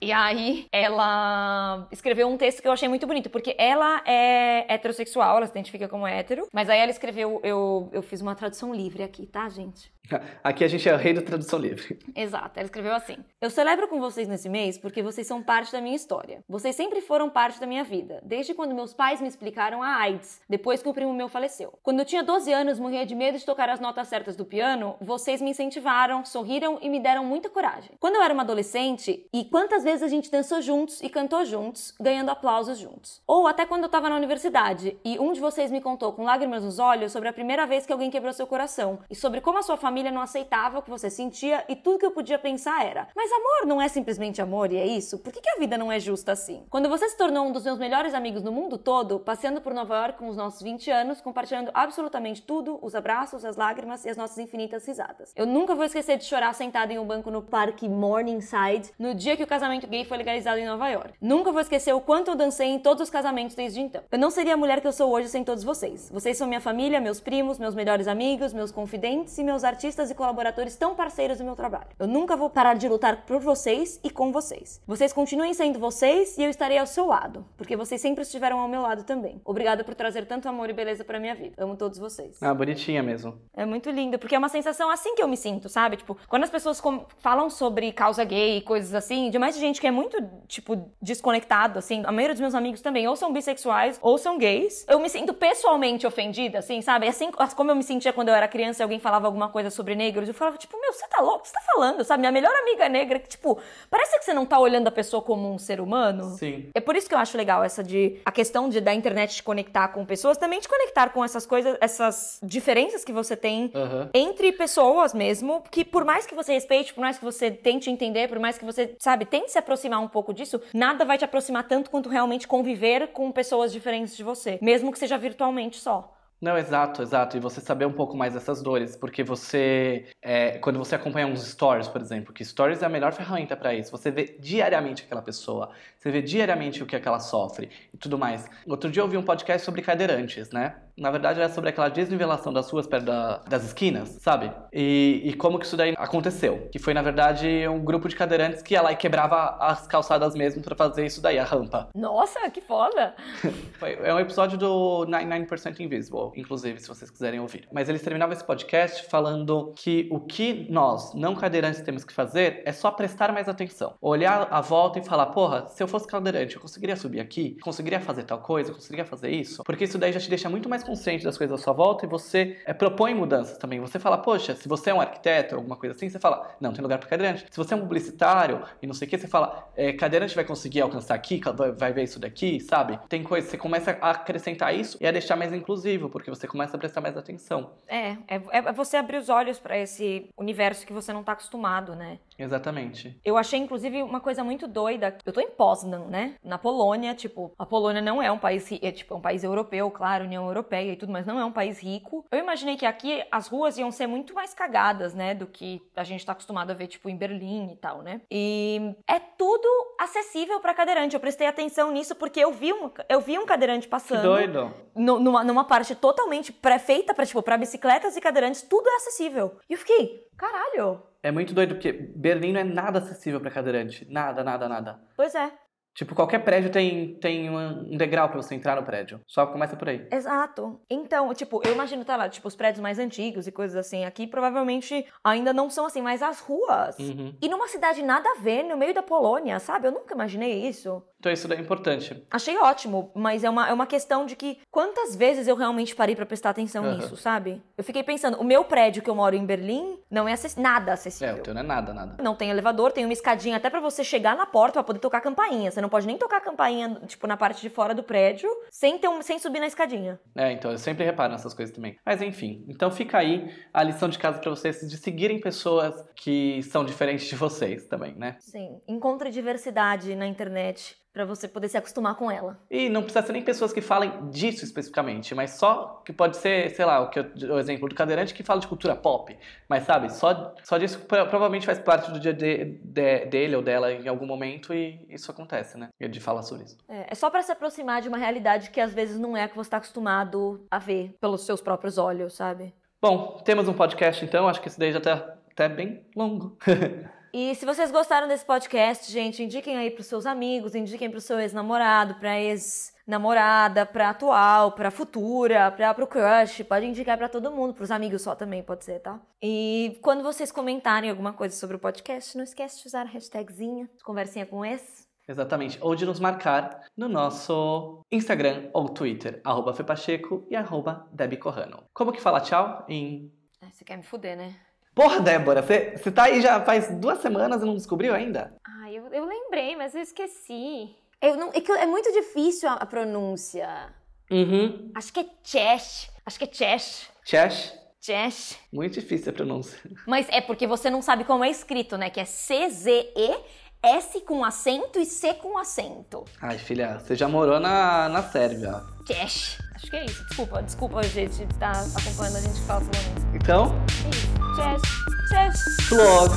[0.00, 5.36] E aí ela escreveu um texto que eu achei muito bonito, porque ela é heterossexual,
[5.36, 6.48] ela se identifica como hétero.
[6.52, 9.94] Mas aí ela escreveu, eu, eu fiz uma tradução livre aqui, tá, gente?
[10.42, 11.98] Aqui a gente é o rei da tradução livre.
[12.14, 15.80] Exato, ela escreveu assim: Eu celebro com vocês nesse mês porque vocês são parte da
[15.80, 16.44] minha história.
[16.48, 20.40] Vocês sempre foram parte da minha vida, desde quando meus pais me explicaram a AIDS,
[20.48, 21.78] depois depois que um primo meu faleceu.
[21.82, 24.96] Quando eu tinha 12 anos, morria de medo de tocar as notas certas do piano,
[25.00, 27.92] vocês me incentivaram, sorriram e me deram muita coragem.
[28.00, 31.94] Quando eu era uma adolescente, e quantas vezes a gente dançou juntos e cantou juntos,
[32.00, 33.22] ganhando aplausos juntos.
[33.26, 36.64] Ou até quando eu tava na universidade e um de vocês me contou com lágrimas
[36.64, 39.62] nos olhos sobre a primeira vez que alguém quebrou seu coração e sobre como a
[39.62, 43.06] sua família não aceitava o que você sentia e tudo que eu podia pensar era:
[43.14, 45.18] mas amor não é simplesmente amor e é isso?
[45.18, 46.64] Por que, que a vida não é justa assim?
[46.68, 49.94] Quando você se tornou um dos meus melhores amigos no mundo todo, passeando por Nova
[49.96, 54.16] York com os nossos 20 anos, compartilhando absolutamente tudo, os abraços, as lágrimas e as
[54.16, 55.30] nossas infinitas risadas.
[55.36, 59.36] Eu nunca vou esquecer de chorar sentado em um banco no parque Morningside no dia
[59.36, 61.12] que o casamento gay foi legalizado em Nova York.
[61.20, 64.02] Nunca vou esquecer o quanto eu dancei em todos os casamentos desde então.
[64.10, 66.10] Eu não seria a mulher que eu sou hoje sem todos vocês.
[66.10, 70.14] Vocês são minha família, meus primos, meus melhores amigos, meus confidentes e meus artistas e
[70.14, 71.88] colaboradores tão parceiros do meu trabalho.
[71.98, 74.80] Eu nunca vou parar de lutar por vocês e com vocês.
[74.86, 78.68] Vocês continuem sendo vocês e eu estarei ao seu lado, porque vocês sempre estiveram ao
[78.68, 79.42] meu lado também.
[79.44, 81.54] Obrigada por trazer tanto amor e beleza para minha vida.
[81.58, 82.42] Amo todos vocês.
[82.42, 83.40] Ah, bonitinha mesmo.
[83.54, 85.96] É muito lindo, porque é uma sensação assim que eu me sinto, sabe?
[85.96, 86.80] Tipo, quando as pessoas
[87.18, 91.78] falam sobre causa gay e coisas assim, de mais gente que é muito, tipo, desconectado,
[91.78, 95.08] assim, a maioria dos meus amigos também ou são bissexuais ou são gays, eu me
[95.08, 97.08] sinto pessoalmente ofendida, assim, sabe?
[97.08, 99.94] Assim como eu me sentia quando eu era criança e alguém falava alguma coisa sobre
[99.94, 101.46] negros, eu falava, tipo, meu, você tá louco?
[101.46, 102.20] Você tá falando, sabe?
[102.20, 103.58] Minha melhor amiga negra, que, tipo,
[103.90, 106.36] parece que você não tá olhando a pessoa como um ser humano.
[106.36, 106.70] Sim.
[106.74, 109.42] É por isso que eu acho legal essa de, a questão de, da internet te
[109.42, 114.08] conectar com pessoas, também te conectar com essas coisas, essas diferenças que você tem Uhum.
[114.12, 118.28] entre pessoas mesmo, que por mais que você respeite, por mais que você tente entender,
[118.28, 121.66] por mais que você, sabe, tente se aproximar um pouco disso, nada vai te aproximar
[121.66, 126.10] tanto quanto realmente conviver com pessoas diferentes de você, mesmo que seja virtualmente só.
[126.40, 127.38] Não, exato, exato.
[127.38, 131.42] E você saber um pouco mais dessas dores, porque você, é, quando você acompanha uns
[131.42, 133.90] stories, por exemplo, que stories é a melhor ferramenta para isso.
[133.90, 135.70] Você vê diariamente aquela pessoa,
[136.04, 138.46] você vê diariamente o que, é que ela sofre e tudo mais.
[138.66, 140.76] Outro dia eu ouvi um podcast sobre cadeirantes, né?
[140.96, 144.52] Na verdade era sobre aquela desnivelação das ruas perto da, das esquinas, sabe?
[144.70, 146.68] E, e como que isso daí aconteceu.
[146.70, 150.34] Que foi, na verdade, um grupo de cadeirantes que ia lá e quebrava as calçadas
[150.34, 151.88] mesmo para fazer isso daí, a rampa.
[151.94, 153.14] Nossa, que foda!
[153.80, 157.66] Foi, é um episódio do 99% Invisible, inclusive, se vocês quiserem ouvir.
[157.72, 162.62] Mas eles terminavam esse podcast falando que o que nós, não cadeirantes, temos que fazer
[162.64, 163.94] é só prestar mais atenção.
[164.00, 167.56] Olhar à volta e falar, porra, se eu fosse cadeirante, eu conseguiria subir aqui?
[167.62, 168.72] Conseguiria fazer tal coisa?
[168.72, 169.62] Conseguiria fazer isso?
[169.62, 172.08] Porque isso daí já te deixa muito mais consciente das coisas à sua volta e
[172.08, 173.78] você é, propõe mudanças também.
[173.78, 176.82] Você fala, poxa, se você é um arquiteto, alguma coisa assim, você fala, não, tem
[176.82, 177.46] lugar para cadeirante.
[177.48, 180.44] Se você é um publicitário e não sei o que, você fala, é, cadeirante vai
[180.44, 182.98] conseguir alcançar aqui, vai, vai ver isso daqui, sabe?
[183.08, 186.76] Tem coisa, você começa a acrescentar isso e a deixar mais inclusivo, porque você começa
[186.76, 187.70] a prestar mais atenção.
[187.86, 191.94] É, é, é você abrir os olhos para esse universo que você não tá acostumado,
[191.94, 192.18] né?
[192.38, 193.18] Exatamente.
[193.24, 195.16] Eu achei, inclusive, uma coisa muito doida.
[195.24, 196.34] Eu tô em Poznan, né?
[196.42, 199.90] Na Polônia, tipo, a Polônia não é um país, é tipo, é um país europeu,
[199.90, 202.24] claro, União Europeia e tudo, mas não é um país rico.
[202.30, 205.34] Eu imaginei que aqui as ruas iam ser muito mais cagadas, né?
[205.34, 208.20] Do que a gente tá acostumado a ver, tipo, em Berlim e tal, né?
[208.30, 209.68] E é tudo
[210.00, 211.14] acessível para cadeirante.
[211.14, 214.20] Eu prestei atenção nisso porque eu vi um, eu vi um cadeirante passando.
[214.20, 214.72] Que doido.
[214.94, 219.56] No, numa, numa parte totalmente pré-feita pra, tipo, pra bicicletas e cadeirantes, tudo é acessível.
[219.68, 221.02] E eu fiquei, caralho.
[221.22, 224.06] É muito doido porque Berlim não é nada acessível para cadeirante.
[224.10, 225.00] Nada, nada, nada.
[225.16, 225.50] Pois é.
[225.94, 229.20] Tipo, qualquer prédio tem, tem um degrau para você entrar no prédio.
[229.28, 230.06] Só começa por aí.
[230.10, 230.80] Exato.
[230.90, 234.04] Então, tipo, eu imagino, tá lá, tipo, os prédios mais antigos e coisas assim.
[234.04, 236.98] Aqui provavelmente ainda não são assim, mas as ruas.
[236.98, 237.34] Uhum.
[237.40, 239.86] E numa cidade nada a ver, no meio da Polônia, sabe?
[239.86, 241.02] Eu nunca imaginei isso.
[241.20, 242.26] Então isso é importante.
[242.30, 246.14] Achei ótimo, mas é uma, é uma questão de que quantas vezes eu realmente parei
[246.14, 246.96] para prestar atenção Uhum.
[246.96, 247.62] nisso, sabe?
[247.78, 250.90] Eu fiquei pensando, o meu prédio que eu moro em Berlim não é acess- nada
[250.90, 251.36] É, acessível.
[251.36, 252.22] o teu não é nada, nada.
[252.22, 255.20] Não tem elevador, tem uma escadinha até pra você chegar na porta pra poder tocar
[255.22, 255.70] campainha.
[255.70, 258.98] Você não pode nem tocar a campainha, tipo, na parte de fora do prédio, sem,
[258.98, 260.18] ter um, sem subir na escadinha.
[260.34, 261.98] É, então eu sempre reparo nessas coisas também.
[262.04, 266.62] Mas enfim, então fica aí a lição de casa pra vocês de seguirem pessoas que
[266.62, 268.36] são diferentes de vocês também, né?
[268.40, 268.80] Sim.
[268.88, 272.58] Encontre diversidade na internet pra você poder se acostumar com ela.
[272.68, 276.70] E não precisa ser nem pessoas que falem disso especificamente, mas só que pode ser,
[276.70, 279.34] sei lá, o, que eu- o exemplo do cadeirante que fala de cultura pop.
[279.68, 283.62] Mas sabe, só, só disso pro- provavelmente faz parte do dia de- de- dele ou
[283.62, 285.88] dela em algum momento e isso acontece, né?
[286.00, 286.76] De falar sobre isso.
[286.88, 289.48] É, é só pra se aproximar de uma realidade que às vezes não é a
[289.48, 292.74] que você tá acostumado a ver pelos seus próprios olhos, sabe?
[293.00, 296.58] Bom, temos um podcast então, acho que esse daí já tá até bem longo.
[297.36, 301.40] E se vocês gostaram desse podcast, gente, indiquem aí pros seus amigos, indiquem pro seu
[301.40, 306.62] ex-namorado, pra ex-namorada, pra atual, pra futura, pra, pro crush.
[306.62, 309.20] Pode indicar pra todo mundo, pros amigos só também, pode ser, tá?
[309.42, 313.90] E quando vocês comentarem alguma coisa sobre o podcast, não esquece de usar a hashtagzinha,
[314.04, 315.04] conversinha com ex.
[315.26, 315.76] Exatamente.
[315.80, 321.82] Ou de nos marcar no nosso Instagram ou Twitter, arroba Fepacheco e arroba Debbie Corrano.
[321.92, 323.32] Como que fala tchau em...
[323.72, 324.54] Você quer me fuder, né?
[324.94, 328.54] Porra, Débora, você você tá aí já faz duas semanas e não descobriu ainda?
[328.82, 330.94] Ai, eu, eu lembrei, mas eu esqueci.
[331.20, 333.92] Eu não, é, que é muito difícil a, a pronúncia.
[334.30, 334.90] Uhum.
[334.94, 336.10] Acho que é Chesh.
[336.24, 337.08] Acho que é Chesh.
[337.24, 337.72] Chesh.
[338.00, 338.58] Chesh.
[338.72, 339.78] Muito difícil a pronúncia.
[340.06, 342.10] Mas é porque você não sabe como é escrito, né?
[342.10, 343.36] Que é C-Z-E,
[343.82, 346.24] S com acento e C com acento.
[346.40, 348.82] Ai, filha, você já morou na, na Sérvia.
[349.06, 349.58] Chesh.
[349.74, 350.24] Acho que é isso.
[350.26, 353.34] Desculpa, desculpa, gente, de estar acompanhando a gente que fala polonês.
[353.34, 353.74] Então,
[354.06, 354.33] É isso.
[354.56, 354.84] Cześć.
[355.30, 355.88] Cześć.
[355.88, 356.32] Vlog.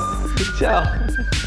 [0.59, 0.83] Ciao.